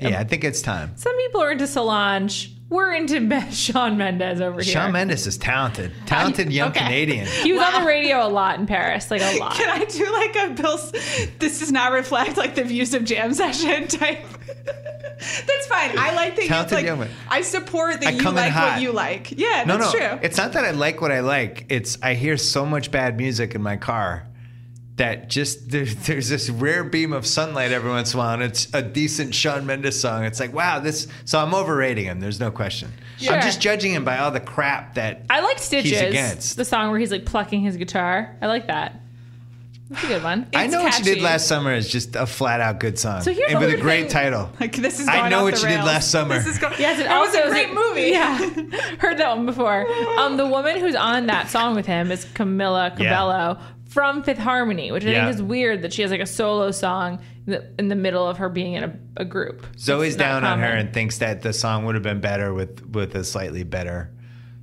[0.00, 0.92] yeah, um, I think it's time.
[0.96, 2.54] Some people are into Solange.
[2.70, 4.72] We're into Shawn Mendes over here.
[4.74, 6.80] Shawn Mendes is talented, talented young okay.
[6.80, 7.26] Canadian.
[7.26, 9.54] He was on the radio a lot in Paris, like a lot.
[9.54, 10.90] Can I do like a Bill's?
[11.38, 14.26] This does not reflect like the views of jam session type.
[15.18, 15.98] That's fine.
[15.98, 16.70] I like that.
[16.70, 17.08] You, like, young.
[17.28, 19.32] I support that I you like what you like.
[19.32, 20.18] Yeah, No, that's no, true.
[20.22, 21.66] it's not that I like what I like.
[21.68, 24.26] It's I hear so much bad music in my car
[24.96, 28.42] that just there, there's this rare beam of sunlight every once in a while, and
[28.42, 30.24] it's a decent Shawn Mendes song.
[30.24, 31.08] It's like wow, this.
[31.24, 32.20] So I'm overrating him.
[32.20, 32.92] There's no question.
[33.18, 33.34] Sure.
[33.34, 36.56] I'm just judging him by all the crap that I like Stitches, against.
[36.56, 38.36] the song where he's like plucking his guitar.
[38.40, 39.00] I like that.
[39.90, 40.46] That's a good one.
[40.54, 43.22] I It's know what you did last summer is just a flat out good song.
[43.22, 44.50] So here's and with a great thing- title.
[44.60, 45.08] like this is.
[45.08, 46.34] I know off what the you did last summer.
[46.38, 48.10] This is go- Yes, it That was a great movie.
[48.10, 48.36] Yeah,
[48.98, 49.86] heard that one before.
[50.18, 54.92] Um, the woman who's on that song with him is Camila Cabello from Fifth Harmony,
[54.92, 55.24] which I Yeah.
[55.24, 58.28] think is weird that she has like a solo song in the, in the middle
[58.28, 59.64] of her being in a, a group.
[59.78, 62.52] Zoe's It's not down on her and thinks that the song would have been better
[62.52, 64.10] with with a slightly better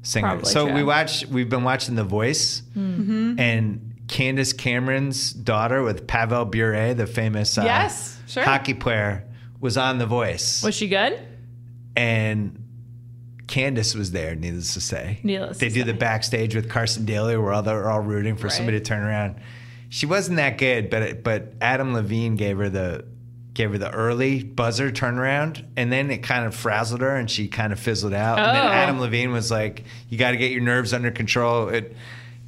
[0.03, 0.27] singer.
[0.27, 0.75] Probably so true.
[0.75, 1.25] we watch.
[1.25, 3.39] We've been watching The Voice, Mm-hmm.
[3.39, 8.43] and Candace Cameron's daughter with Pavel Bure, the famous uh, Yes, sure.
[8.43, 9.23] hockey player,
[9.59, 11.19] was on The Voice, Was she good?
[11.95, 12.61] and
[13.47, 14.35] Candace was there.
[14.35, 15.85] Needless to say, Needless they do say.
[15.85, 18.53] the backstage with Carson Daly, where all they're all rooting for Right.
[18.53, 19.35] somebody to turn around.
[19.89, 23.05] She wasn't that good, but but Adam Levine gave her the
[23.53, 27.47] gave her the early buzzer turnaround, and then it kind of frazzled her, and she
[27.47, 28.37] kind of fizzled out.
[28.39, 28.71] And then Oh.
[28.71, 31.95] Adam Levine was like, "You got to get your nerves under control." It,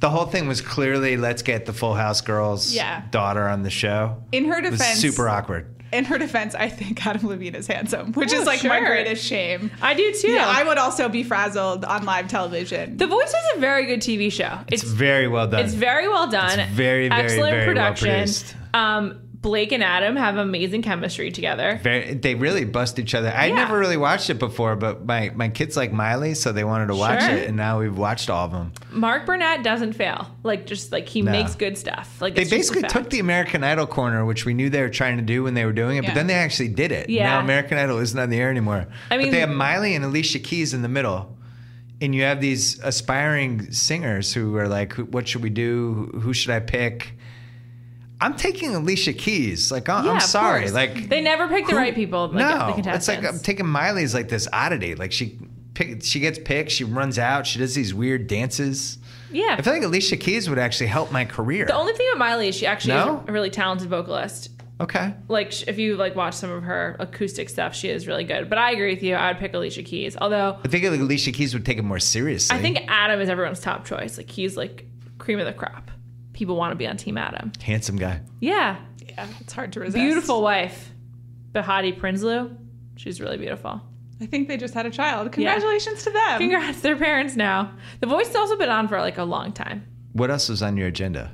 [0.00, 3.02] the whole thing was clearly, "Let's get the Full House girls' Yeah.
[3.10, 5.66] daughter on the show." In her It was defense, super awkward.
[5.90, 9.24] In her defense, I think Adam Levine is handsome, which Oh, is like my greatest
[9.24, 9.70] shame.
[9.80, 10.30] I do too.
[10.30, 12.98] Yeah, I would also be frazzled on live television.
[12.98, 14.58] the Voice is a very good TV show.
[14.68, 15.64] It's It's very well done.
[15.64, 16.58] It's very well done.
[16.60, 18.08] It's very, very, excellent very well production.
[18.08, 18.54] produced.
[18.74, 21.78] um, Blake and Adam have amazing chemistry together.
[21.82, 23.32] Very, they really bust each other.
[23.32, 23.54] I Yeah.
[23.54, 26.96] never really watched it before, but my, my kids like Miley, so they wanted to
[26.96, 27.30] watch Sure.
[27.36, 28.72] it, and now we've watched all of them.
[28.90, 30.26] Mark Burnett doesn't fail.
[30.42, 31.30] Like just like he No.
[31.30, 32.20] makes good stuff.
[32.20, 35.22] Like They basically took the American Idol corner, which we knew they were trying to
[35.22, 37.08] do when they were doing it, but then they actually did it.
[37.08, 37.28] Yeah.
[37.28, 38.86] Now American Idol isn't on the air anymore.
[39.10, 41.36] I mean- but they have Miley and Alicia Keys in the middle.
[42.00, 46.10] And you have these aspiring singers who are like, what should we do?
[46.22, 47.12] Who should I pick?
[48.20, 49.70] I'm taking Alicia Keys.
[49.70, 50.62] Like, I- Yeah, I'm sorry.
[50.62, 50.72] course.
[50.72, 52.28] Like, they never pick the who- right people.
[52.28, 53.24] Like, no, it's like.
[53.24, 54.94] I'm taking Miley's like this oddity.
[54.96, 55.38] Like she
[55.74, 58.98] pick, she gets picked, she runs out, she does these weird dances.
[59.30, 59.54] yeah.
[59.58, 61.66] I feel like Alicia Keys would actually help my career.
[61.66, 63.20] the only thing about Miley is she actually No?
[63.22, 64.50] is a really talented vocalist.
[64.80, 65.14] okay.
[65.28, 68.48] Like if you like watch some of her acoustic stuff, she is really good.
[68.48, 69.14] But I agree with you.
[69.14, 70.16] I would pick Alicia Keys.
[70.20, 72.56] Although I think like Alicia Keys would take it more seriously.
[72.56, 74.16] I think Adam is everyone's top choice.
[74.18, 74.86] Like he's like
[75.18, 75.90] cream of the crop.
[76.38, 77.50] People want to be on Team Adam.
[77.64, 78.20] handsome guy.
[78.38, 79.96] Yeah, yeah, it's hard to resist.
[79.96, 80.92] beautiful wife,
[81.52, 82.56] Behati Prinsloo.
[82.94, 83.80] She's really beautiful.
[84.20, 85.32] I think they just had a child.
[85.32, 86.38] Congratulations to them.
[86.38, 87.72] Congrats, they're parents now.
[87.98, 89.84] The Voice has also been on for like a long time.
[90.12, 91.32] What else was on your agenda?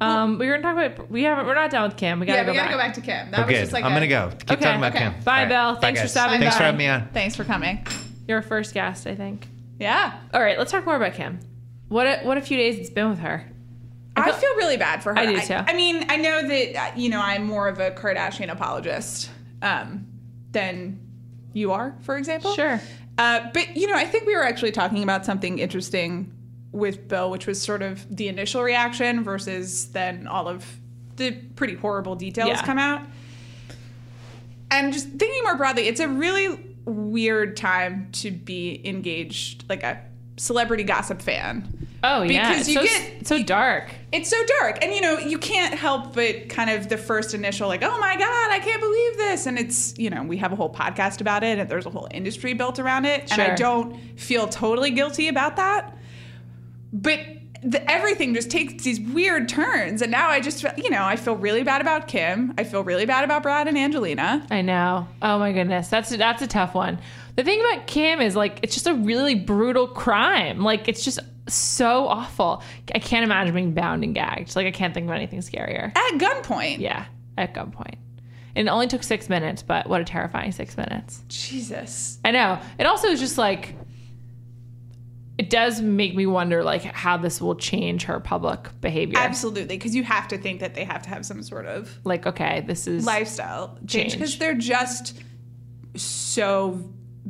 [0.00, 2.18] Um, we were gonna talk about we haven't we're not done with Kim.
[2.18, 2.74] We gotta yeah, go we gotta back.
[2.74, 3.30] go back to Kim.
[3.32, 4.30] That Oh, was just like I'm a- gonna go.
[4.30, 5.10] Keep Okay, talking about okay.
[5.10, 5.24] Kim.
[5.24, 5.48] Bye, All right.
[5.50, 5.74] Belle.
[5.76, 6.10] Thanks for guys.
[6.12, 6.58] stopping Thanks by.
[6.58, 7.08] for having me on.
[7.12, 7.86] Thanks for coming.
[8.26, 9.46] You're our first guest, I think.
[9.78, 10.18] Yeah.
[10.32, 11.38] All right, let's talk more about Kim.
[11.88, 13.44] What a, what a few days it's been with her.
[14.22, 15.18] I feel- feel really bad for her.
[15.18, 15.54] I do, too.
[15.54, 19.30] I, mean, I know that uh, you know I'm more of a Kardashian apologist
[19.62, 20.06] um,
[20.52, 21.00] than
[21.52, 22.54] you are, for example.
[22.54, 22.80] Sure.
[23.16, 26.32] Uh, but you know, I think we were actually talking about something interesting
[26.70, 30.64] with Bill, which was sort of the initial reaction versus then all of
[31.16, 32.62] the pretty horrible details Yeah.
[32.64, 33.02] come out.
[34.70, 40.00] And just thinking more broadly, it's a really weird time to be engaged, like a
[40.36, 41.87] celebrity gossip fan.
[42.02, 43.90] Oh yeah, Because it's you so, get- so dark.
[44.12, 44.82] It's so dark.
[44.84, 48.16] And you know, you can't help but kind of the first initial, like, oh my
[48.16, 49.46] God, I can't believe this.
[49.46, 52.08] And it's, you know, we have a whole podcast about it and there's a whole
[52.12, 53.30] industry built around it.
[53.32, 55.96] And I don't feel totally guilty about that.
[56.92, 57.20] But
[57.62, 61.34] the, everything just takes these weird turns, and now I just you know I feel
[61.34, 62.54] really bad about Kim.
[62.56, 64.46] I feel really bad about Brad and Angelina.
[64.48, 65.08] I know.
[65.20, 66.98] Oh my goodness, that's that's a tough one.
[67.38, 70.58] The thing about Kim is like it's just a really brutal crime.
[70.58, 72.64] Like it's just so awful.
[72.92, 74.56] I can't imagine being bound and gagged.
[74.56, 75.96] Like I can't think of anything scarier.
[75.96, 76.80] At gunpoint.
[76.80, 77.94] Yeah, at gunpoint.
[78.56, 81.22] And it only took six minutes, but what a terrifying six minutes.
[81.28, 82.18] Jesus.
[82.24, 82.58] I know.
[82.76, 83.76] It also is just like
[85.38, 89.16] it does make me wonder like how this will change her public behavior.
[89.16, 92.26] Absolutely, because you have to think that they have to have some sort of Like,
[92.26, 94.12] okay, this is lifestyle change Change.
[94.14, 95.22] because they're just
[95.94, 96.82] so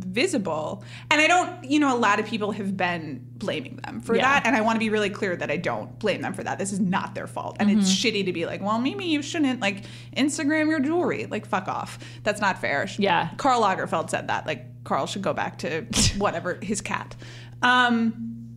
[0.04, 0.82] visible.
[1.10, 4.22] And I don't, you know, a lot of people have been blaming them for Yeah.
[4.22, 4.46] that.
[4.46, 6.58] And I want to be really clear that I don't blame them for that.
[6.58, 7.56] This is not their fault.
[7.60, 8.16] And it's Mm-hmm.
[8.18, 9.84] shitty to be like, well, maybe you shouldn't like
[10.16, 11.26] Instagram your jewelry.
[11.26, 11.98] Like, fuck off.
[12.22, 12.88] That's not fair.
[12.98, 13.30] Yeah.
[13.36, 14.46] Karl Lagerfeld said that.
[14.46, 15.82] Like, Karl should go back to
[16.18, 17.14] whatever, his cat.
[17.62, 18.56] Um,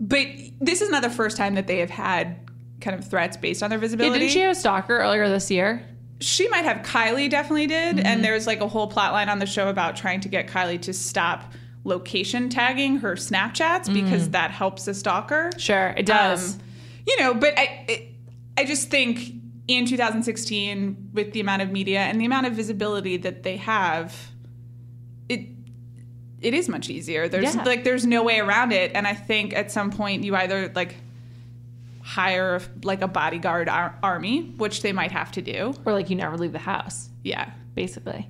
[0.00, 0.26] but
[0.60, 2.38] this is not the first time that they have had
[2.80, 5.50] kind of threats based on their Yeah, visibility didn't she have a stalker earlier this
[5.50, 5.84] year?
[6.20, 8.06] She might have Kylie definitely did, Mm-hmm.
[8.06, 10.80] and there's like a whole plot line on the show about trying to get Kylie
[10.82, 11.52] to stop
[11.84, 13.94] location tagging her Snapchats Mm.
[14.04, 15.50] because that helps a stalker.
[15.56, 16.54] Sure, it does.
[16.54, 16.60] Um,
[17.06, 18.08] you know, but I it,
[18.56, 19.32] I just think
[19.68, 24.14] in 2016 with the amount of media and the amount of visibility that they have,
[25.28, 25.46] it
[26.40, 27.28] it is much easier.
[27.28, 27.64] There's Yeah.
[27.64, 30.96] like there's no way around it, and I think at some point you either like
[32.08, 35.74] hire like a bodyguard ar- army, which they might have to do.
[35.84, 37.50] or like you never leave the house, Yeah.
[37.74, 38.26] basically.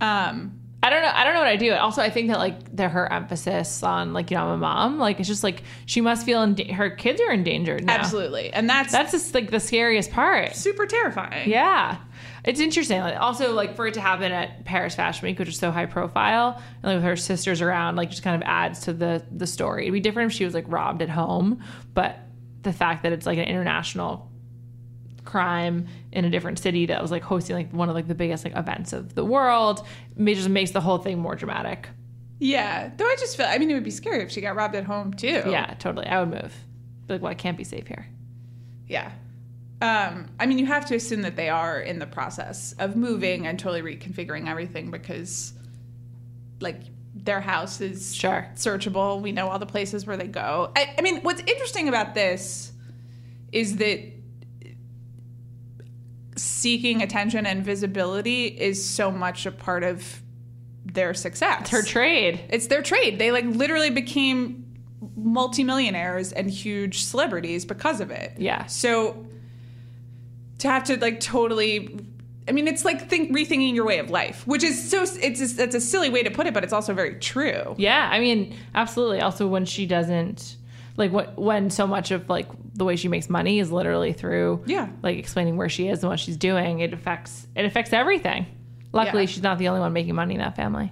[0.00, 1.10] Um, I don't know.
[1.12, 1.72] I don't know what I do.
[1.72, 4.98] Also, I think that like the her emphasis on like you know I'm a mom.
[4.98, 7.94] Like it's just like she must feel in her kids are endangered now.
[7.94, 10.54] absolutely, and that's That's just like the scariest part.
[10.54, 11.50] super terrifying.
[11.50, 11.96] Yeah.
[12.44, 13.00] It's interesting.
[13.00, 15.86] Like, also, like for it to happen at Paris Fashion Week, which is so high
[15.86, 19.46] profile, and like with her sisters around, like just kind of adds to the the
[19.48, 19.82] story.
[19.84, 21.60] It'd be different if she was like robbed at home,
[21.94, 22.20] but
[22.62, 24.30] the fact that it's like an international
[25.24, 28.44] crime in a different city that was like hosting like one of like the biggest
[28.44, 31.88] like events of the world, it just makes the whole thing more dramatic.
[32.38, 32.90] Yeah.
[32.96, 34.84] Though I just feel, I mean, it would be scary if she got robbed at
[34.84, 35.42] home too.
[35.46, 36.06] Yeah, totally.
[36.06, 36.54] I would move.
[37.06, 38.06] Be like, well, I can't be safe here.
[38.86, 39.12] Yeah.
[39.80, 43.46] Um, I mean, you have to assume that they are in the process of moving
[43.46, 45.52] and totally reconfiguring everything because,
[46.60, 46.80] like,
[47.28, 48.48] their house is Sure.
[48.54, 49.20] searchable.
[49.20, 50.72] We know all the places where they go.
[50.74, 52.72] I, I mean, what's interesting about this
[53.52, 54.00] is that
[56.36, 60.22] seeking attention and visibility is so much a part of
[60.86, 61.60] their success.
[61.62, 62.40] It's her trade.
[62.48, 63.18] It's their trade.
[63.18, 64.64] They like literally became
[65.16, 68.32] multimillionaires and huge celebrities because of it.
[68.38, 68.64] Yeah.
[68.66, 69.26] So
[70.60, 72.00] to have to like totally
[72.48, 75.58] I mean it's like think rethinking your way of life, which is so it's just,
[75.58, 77.74] it's a silly way to put it, but it's also very true.
[77.78, 79.20] Yeah, I mean, absolutely.
[79.20, 80.56] Also, when she doesn't
[80.96, 84.62] like what when so much of like the way she makes money is literally through
[84.66, 84.88] Yeah.
[85.02, 88.46] like explaining where she is and what she's doing, it affects it affects everything.
[88.92, 89.28] Luckily, Yeah.
[89.28, 90.90] she's not the only one making money in that family.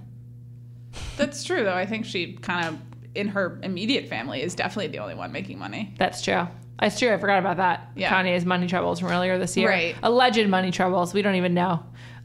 [1.17, 1.73] That's true though.
[1.75, 2.77] I think she kind of
[3.15, 5.93] in her immediate family is definitely the only one making money.
[5.97, 6.47] That's true.
[6.81, 7.11] It's true.
[7.13, 7.89] I forgot about that.
[7.95, 8.13] Yeah.
[8.13, 9.69] Kanye's money troubles from earlier this year.
[9.69, 9.95] Right.
[10.03, 11.13] Alleged money troubles.
[11.13, 11.83] We don't even know.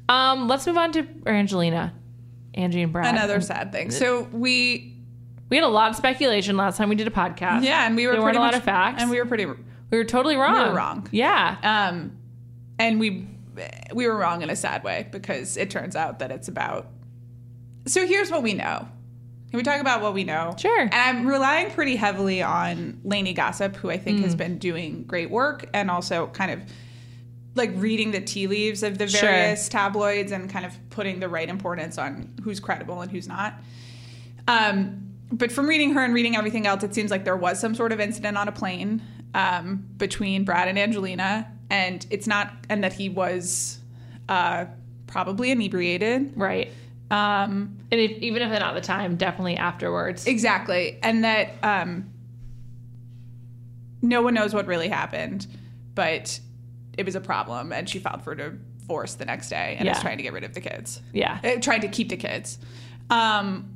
[0.08, 1.94] Um, let's move on to Angelina,
[2.54, 3.14] Angie and Brad.
[3.14, 3.90] Another sad thing.
[3.90, 4.96] So we
[5.48, 7.62] We had a lot of speculation last time we did a podcast.
[7.64, 9.00] yeah, and we were There weren't pretty a lot of facts.
[9.00, 10.54] and we were pretty we were totally wrong.
[10.54, 11.08] We were wrong.
[11.12, 11.56] Yeah.
[11.90, 12.16] Um,
[12.78, 13.28] and we
[13.94, 16.88] we were wrong in a sad way because it turns out that it's about.
[17.86, 18.88] So here's what we know.
[19.52, 20.54] Can we talk about what we know?
[20.58, 20.80] Sure.
[20.80, 24.22] And I'm relying pretty heavily on Lainey Gossip, who I think Mm.
[24.22, 26.60] has been doing great work, and also kind of
[27.54, 29.20] like reading the tea leaves of the Sure.
[29.28, 33.60] various tabloids and kind of putting the right importance on who's credible and who's not.
[34.48, 37.74] Um, but from reading her and reading everything else, it seems like there was some
[37.74, 39.02] sort of incident on a plane
[39.34, 43.80] um, between Brad and Angelina, and it's not, and that he was
[44.30, 44.64] uh,
[45.06, 46.32] probably inebriated.
[46.36, 46.70] Right.
[47.12, 50.26] Um, And if, even if they're not at the time, definitely afterwards.
[50.26, 52.10] exactly, and that um,
[54.00, 55.46] no one knows what really happened,
[55.94, 56.40] but
[56.96, 60.02] it was a problem, and she filed for divorce the next day and is Yeah.
[60.02, 61.00] trying to get rid of the kids.
[61.12, 61.38] yeah.
[61.44, 62.58] uh, trying to keep the kids,
[63.10, 63.68] um,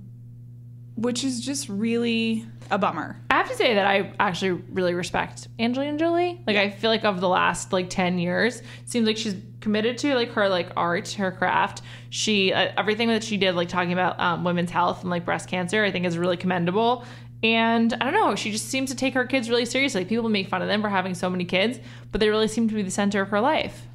[0.96, 3.20] which is just really a bummer.
[3.30, 6.40] I have to say that I actually really respect Angelina Jolie.
[6.46, 9.98] Like I feel like over the last like 10 years, it seems like she's committed
[9.98, 11.82] to like her like art, her craft.
[12.10, 15.48] She uh, everything that she did like talking about um, women's health and like breast
[15.48, 17.04] cancer, I think is really commendable.
[17.42, 20.04] And I don't know, she just seems to take her kids really seriously.
[20.04, 21.78] People make fun of them for having so many kids,
[22.10, 23.86] but they really seem to be the center of her life.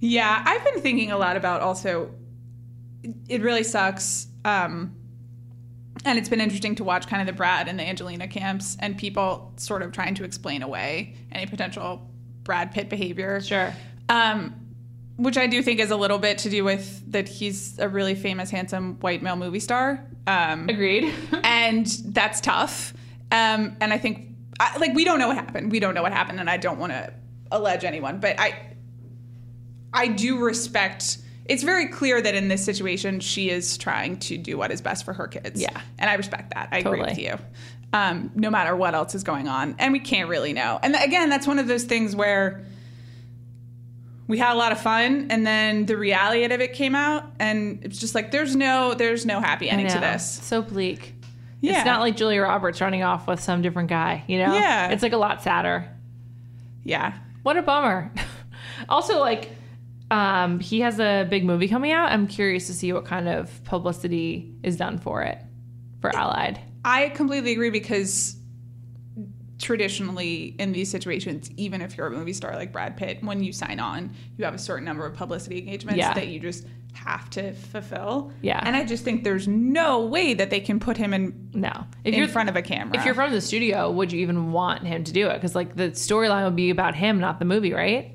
[0.00, 2.10] Yeah, I've been thinking a lot about also.
[3.28, 4.26] It really sucks.
[4.44, 4.94] Um,
[6.06, 8.96] and it's been interesting to watch kind of the Brad and the Angelina camps and
[8.96, 12.08] people sort of trying to explain away any potential
[12.44, 13.40] Brad Pitt behavior.
[13.40, 13.74] Sure.
[14.08, 14.54] Um,
[15.16, 18.14] which I do think is a little bit to do with that he's a really
[18.14, 20.06] famous, handsome white male movie star.
[20.28, 21.12] Um, Agreed.
[21.42, 22.94] and that's tough.
[23.32, 24.28] Um, and I think,
[24.60, 25.72] I, like, we don't know what happened.
[25.72, 27.12] We don't know what happened, and I don't want to
[27.50, 28.76] allege anyone, but I,
[29.92, 31.18] I do respect.
[31.48, 35.04] It's very clear that in this situation, she is trying to do what is best
[35.04, 35.60] for her kids.
[35.60, 35.80] Yeah.
[35.98, 36.68] and I respect that.
[36.72, 37.36] I agree with you.
[37.92, 40.78] Um, no matter what else is going on, and we can't really know.
[40.82, 42.64] And again, that's one of those things where
[44.28, 47.78] we had a lot of fun and then the reality of it came out and
[47.84, 51.14] it's just like there's no there's no happy ending to this So bleak.
[51.60, 51.76] Yeah.
[51.76, 54.52] It's not like Julia Roberts running off with some different guy, you know?
[54.52, 54.88] Yeah.
[54.88, 55.88] It's like a lot sadder.
[56.82, 58.10] yeah What a bummer.
[58.88, 59.50] also, like,
[60.10, 62.12] um, he has a big movie coming out.
[62.12, 65.38] I'm curious to see what kind of publicity is done for it
[66.00, 66.60] for Allied.
[66.84, 68.36] i completely agree because
[69.58, 73.52] traditionally in these situations even if you're a movie star like brad pitt when you
[73.52, 76.12] sign on you have a certain number of publicity engagements Yeah.
[76.12, 78.60] that you just have to fulfill Yeah.
[78.62, 81.72] and i just think there's no way that they can put him in No.
[82.04, 84.52] If in you're front of a camera if you're from the studio, would you even
[84.52, 85.34] want him to do it?
[85.34, 88.12] Because like the storyline would be about him, not the movie, right?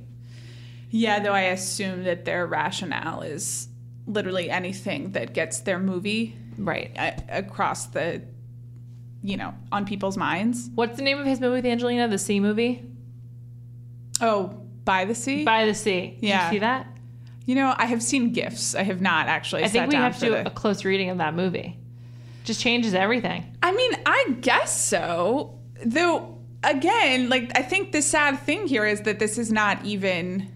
[0.91, 3.67] Yeah, though I assume that their rationale is
[4.06, 6.91] literally anything that gets their movie Right.
[6.97, 8.21] a- across the,
[9.23, 10.69] you know, on people's minds.
[10.75, 12.08] What's the name of his movie with Angelina?
[12.08, 12.84] The Sea movie?
[14.19, 15.43] Oh, by the sea.
[15.45, 16.17] By the Sea.
[16.19, 16.45] Did Yeah.
[16.47, 16.88] you see that?
[17.47, 18.75] you know, I have seen gifs.
[18.75, 19.63] I have not actually.
[19.63, 21.75] I think we have to do the- a close reading of that movie.
[22.43, 23.43] Just changes everything.
[23.63, 25.60] I mean, I guess so.
[25.84, 30.49] Though, again, like I think the sad thing here is that this is not even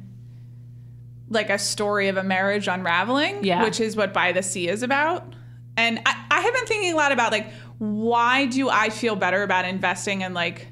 [1.29, 3.63] like a story of a marriage unraveling, Yeah.
[3.63, 5.33] which is what By the Sea is about.
[5.77, 9.43] And I, I have been thinking a lot about like why do I feel better
[9.43, 10.67] about investing in like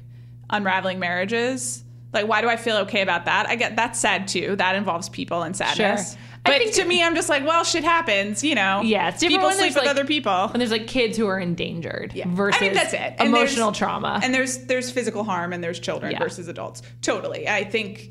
[0.50, 1.84] unraveling marriages?
[2.12, 3.48] Like why do I feel okay about that?
[3.48, 4.56] I get that's sad too.
[4.56, 6.12] That involves people and sadness.
[6.12, 6.20] Sure.
[6.46, 8.82] I But think- to me, I'm just like, well, shit happens, you know.
[8.84, 10.30] Yeah, it's different people sleep with like- other people.
[10.52, 12.26] And there's like kids who are endangered Yeah.
[12.28, 13.14] versus I mean, that's it.
[13.18, 14.20] And emotional trauma.
[14.22, 16.18] And there's there's physical harm and there's children Yeah.
[16.18, 16.82] versus adults.
[17.02, 17.48] Totally.
[17.48, 18.10] I think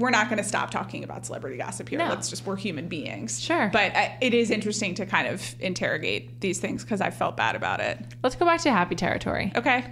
[0.00, 1.98] we're not going to stop talking about celebrity gossip here.
[1.98, 2.08] No.
[2.08, 3.40] Let's just we're human beings.
[3.40, 3.70] Sure.
[3.72, 7.54] But I, it is interesting to kind of interrogate these things because I felt bad
[7.54, 7.98] about it.
[8.22, 9.52] Let's go back to happy territory.
[9.54, 9.84] Okay.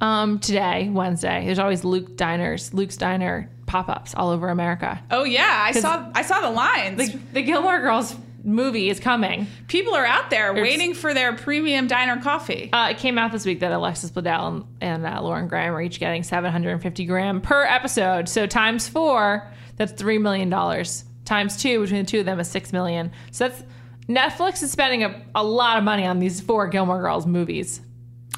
[0.00, 5.00] Um, today, Wednesday, there's always Luke Diners, Luke's Diner pop-ups all over America.
[5.10, 6.98] Oh yeah, I saw I saw the lines.
[6.98, 9.46] The, the Gilmore Girls movie is coming.
[9.68, 12.70] People are out there waiting for their premium diner coffee.
[12.72, 15.82] Uh, it came out this week that Alexis Bledel and, and uh, Lauren Graham are
[15.82, 18.28] each getting 750 gram per episode.
[18.28, 21.04] So times four, that's three million dollars.
[21.24, 23.10] Times two between the two of them is 6 million.
[23.30, 23.62] So that's
[24.08, 27.80] Netflix is spending a, a lot of money on these four Gilmore Girls movies.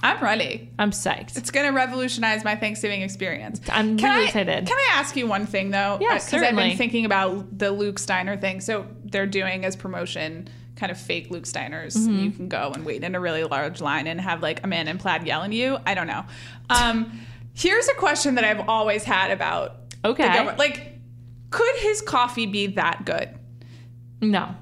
[0.03, 0.71] I'm ready.
[0.79, 1.37] I'm psyched.
[1.37, 3.61] It's going to revolutionize my Thanksgiving experience.
[3.71, 4.67] I'm Can really I, excited.
[4.67, 5.99] Can I ask you one thing though?
[6.01, 8.61] Yeah, Because I've been thinking about the Luke's Diner thing.
[8.61, 11.97] So they're doing as promotion kind of fake Luke's Diners.
[11.97, 12.19] Mm-hmm.
[12.19, 14.89] You can go and wait in a really large line and have like a man
[14.89, 15.79] in plaid yelling at you.
[15.87, 16.25] I don't know.
[16.69, 17.21] Um,
[17.55, 20.55] here's a question that I've always had about Okay.
[20.57, 20.99] Like,
[21.51, 23.31] could his coffee be that good?
[24.21, 24.55] No.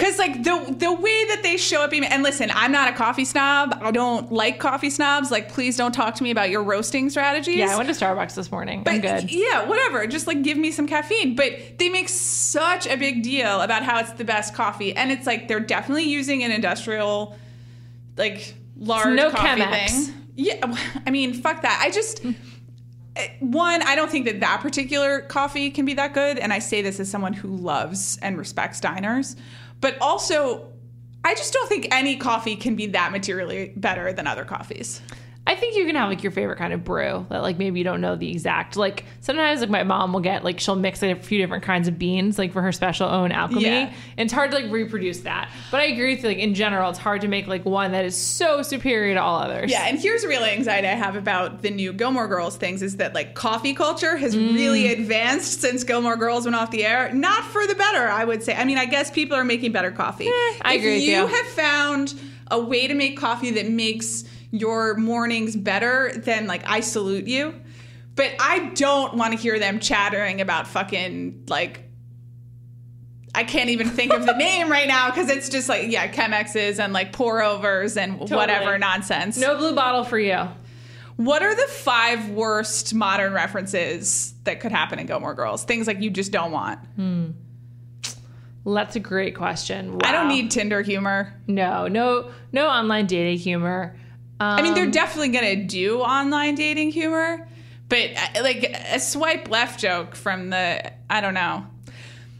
[0.00, 3.24] Cause like the the way that they show up, and listen, I'm not a coffee
[3.26, 3.78] snob.
[3.82, 5.30] I don't like coffee snobs.
[5.30, 7.56] Like, please don't talk to me about your roasting strategies.
[7.56, 8.82] Yeah, I went to Starbucks this morning.
[8.86, 9.30] I'm good.
[9.30, 10.06] Yeah, whatever.
[10.06, 11.36] Just like give me some caffeine.
[11.36, 15.26] But they make such a big deal about how it's the best coffee, and it's
[15.26, 17.36] like they're definitely using an industrial,
[18.16, 19.90] like large no coffee Chemex.
[20.06, 20.14] thing.
[20.36, 21.80] Yeah, I mean, fuck that.
[21.84, 22.24] I just.
[23.16, 26.58] eh, One, I don't think that that particular coffee can be that good, and I
[26.58, 29.36] say this as someone who loves and respects diners.
[29.80, 30.72] But also,
[31.24, 35.00] I just don't think any coffee can be that materially better than other coffees.
[35.50, 37.84] I think you can have like your favorite kind of brew that like maybe you
[37.84, 41.16] don't know the exact like sometimes like my mom will get like she'll mix like,
[41.16, 43.92] a few different kinds of beans like for her special own alchemy Yeah.
[44.16, 46.88] and it's hard to like reproduce that but I agree with you like in general
[46.90, 49.98] it's hard to make like one that is so superior to all others Yeah, and
[49.98, 53.34] here's a real anxiety I have about the new Gilmore Girls things is that like
[53.34, 54.54] coffee culture has mm.
[54.54, 57.12] really advanced since Gilmore Girls went off the air.
[57.12, 58.54] Not for the better, I would say.
[58.54, 60.28] I mean, I guess people are making better coffee.
[60.28, 60.30] Eh,
[60.62, 61.26] I if agree with you you.
[61.26, 62.14] have found
[62.50, 67.54] a way to make coffee that makes your mornings better, than like I salute you.
[68.16, 71.84] But I don't want to hear them chattering about fucking like
[73.34, 76.78] I can't even think of the name right now because it's just like yeah, chemexes
[76.78, 79.36] and like pour overs and whatever nonsense.
[79.38, 80.48] no blue bottle for you
[81.16, 85.64] What are the five worst modern references that could happen in Gilmore Girls?
[85.64, 86.80] Things like you just don't want.
[86.96, 87.26] Hmm.
[88.66, 89.98] That's a great question.
[90.02, 91.32] I don't need Tinder humor.
[91.46, 93.96] no, no, no online dating humor.
[94.40, 97.46] Um, I mean, they're definitely gonna do online dating humor,
[97.88, 101.66] but uh, like a swipe left joke from the I don't know.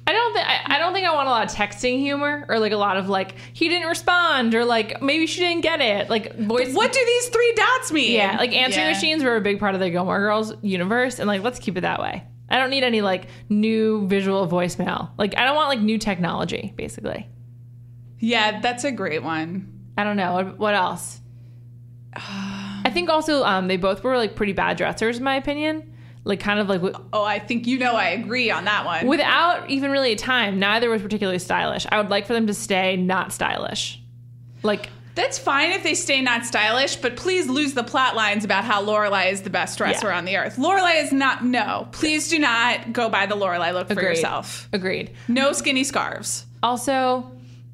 [0.07, 2.59] I don't think I, I don't think I want a lot of texting humor or
[2.59, 6.09] like a lot of like he didn't respond or like maybe she didn't get it.
[6.11, 6.75] Like voice.
[6.75, 8.13] What do these three dots mean?
[8.13, 8.93] Yeah, like answering Yeah.
[8.93, 11.83] machines were a big part of the Gilmore Girls universe, and like let's keep it
[11.83, 12.25] that way.
[12.49, 15.11] I don't need any like new visual voicemail.
[15.19, 16.73] Like I don't want like new technology.
[16.77, 17.29] Basically,
[18.19, 19.93] Yeah, that's a great one.
[19.97, 21.21] I don't know what, what else.
[22.17, 25.95] I think also um, they both were like pretty bad dressers in my opinion.
[26.25, 26.83] Like kind of like
[27.13, 29.07] Oh, I think you know I agree on that one.
[29.07, 30.59] without even really a time.
[30.59, 31.87] Neither was particularly stylish.
[31.91, 34.01] I would like for them to stay not stylish.
[34.63, 38.65] Like That's fine if they stay not stylish, but please lose the plot lines about
[38.65, 40.19] how Lorelai is the best dresser Yeah.
[40.19, 40.57] on the earth.
[40.57, 41.43] Lorelai is not.
[41.45, 44.09] No, please do not go by the Lorelai look for Agreed.
[44.11, 44.69] yourself.
[44.75, 45.13] agreed.
[45.29, 46.45] No skinny scarves.
[46.63, 47.31] Also,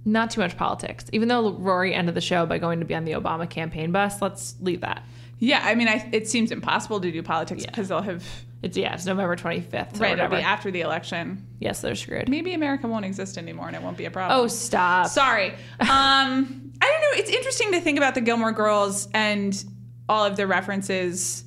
[0.07, 1.05] not too much politics.
[1.13, 4.23] Even though Rory ended the show by going to be on the Obama campaign bus,
[4.23, 5.03] let's leave that.
[5.39, 8.25] Yeah, I mean, I, it seems impossible to do politics because they'll have
[8.63, 9.99] It's yeah, it's November twenty fifth.
[10.01, 10.13] right.
[10.19, 11.47] It'll be after the election.
[11.61, 12.31] yes, they're screwed.
[12.31, 14.41] Maybe America won't exist anymore and it won't be a problem.
[14.41, 15.09] Oh, stop.
[15.09, 15.53] Sorry.
[15.81, 17.21] Um, I don't know.
[17.23, 19.63] It's interesting to think about the Gilmore Girls and
[20.09, 21.43] all of the references,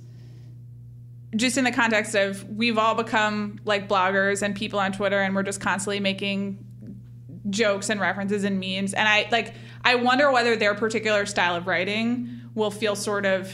[1.35, 5.35] just in the context of we've all become like bloggers and people on Twitter, and
[5.35, 6.63] we're just constantly making
[7.49, 8.93] jokes and references and memes.
[8.93, 13.51] And I like, I wonder whether their particular style of writing will feel sort of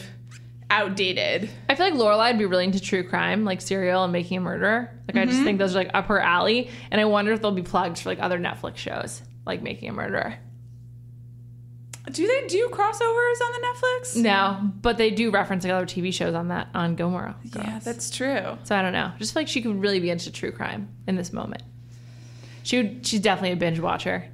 [0.70, 1.48] outdated.
[1.68, 4.40] I feel like Lorelai would be really into true crime, like Serial and Making a
[4.40, 4.90] Murderer.
[5.06, 5.30] Like I Mm-hmm.
[5.30, 8.00] just think those are like up her alley, and I wonder if there'll be plugs
[8.00, 10.38] for like other Netflix shows, like Making a Murderer.
[12.10, 14.16] Do they do crossovers on the Netflix?
[14.16, 17.34] No, but they do reference like other TV shows on that on Gilmore.
[17.50, 17.66] Girls.
[17.66, 18.56] Yeah, that's true.
[18.62, 19.10] So I don't know.
[19.18, 21.62] Just feel like she could really be into true crime in this moment.
[22.66, 23.06] She would.
[23.06, 24.24] She's definitely a binge watcher.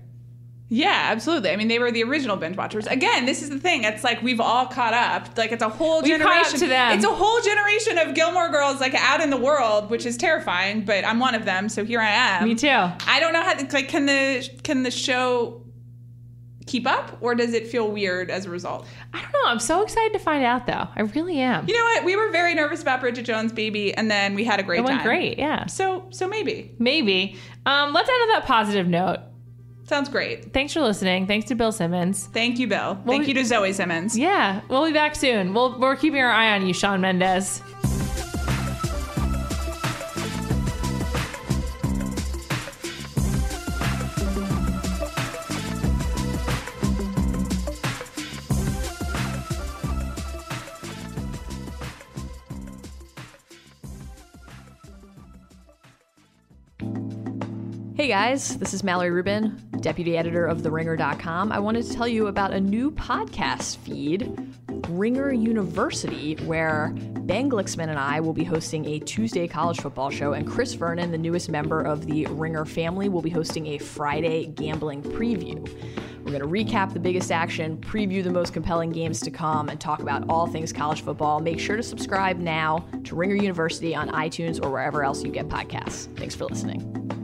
[0.70, 1.51] Yeah, absolutely.
[1.51, 2.87] I mean, they were the original binge watchers.
[2.87, 3.85] Again, this is the thing.
[3.85, 5.37] It's like we've all caught up.
[5.37, 6.59] Like it's a whole We've generation.
[6.61, 6.93] to them.
[6.97, 10.87] It's a whole generation of Gilmore Girls like out in the world, which is terrifying.
[10.87, 12.49] But I'm one of them, so here I am.
[12.49, 12.68] Me too.
[12.70, 13.55] I don't know how.
[13.70, 15.62] Like, can the can the show
[16.67, 18.87] keep up, or does it feel weird as a result?
[19.13, 19.47] I don't know.
[19.47, 20.89] I'm so excited to find out, though.
[20.97, 21.67] I really am.
[21.69, 22.05] You know what?
[22.05, 24.85] We were very nervous about Bridget Jones' Baby, and then we had a great it
[24.85, 25.07] went time.
[25.07, 25.39] great.
[25.39, 25.67] Yeah.
[25.67, 27.37] So so maybe Maybe.
[27.67, 29.19] Um, let's end on that positive note.
[29.85, 30.53] sounds great.
[30.53, 31.27] Thanks for listening.
[31.27, 32.27] Thanks to Bill Simmons.
[32.33, 32.95] Thank you, Bill.
[33.07, 34.17] Thank we- you to Zoe Simmons.
[34.19, 35.55] Yeah, we'll be back soon.
[35.55, 37.61] We'll, we're keeping our eye on you, Shawn Mendes.
[58.03, 61.53] Hey guys, this is Mallory Rubin, deputy editor of TheRinger.com.
[61.53, 64.37] I wanted to tell you about a new podcast feed,
[64.89, 70.33] Ringer University, where Ben Glicksman and I will be hosting a Tuesday college football show,
[70.33, 74.47] and Chris Vernon, the newest member of the Ringer family, will be hosting a Friday
[74.47, 75.63] gambling preview.
[76.25, 79.81] We're going to recap the biggest action, preview the most compelling games to come, and
[79.81, 81.39] talk about all things college football.
[81.39, 85.47] Make sure to subscribe now to Ringer University on iTunes or wherever else you get
[85.49, 86.13] podcasts.
[86.17, 87.22] Thanks for listening.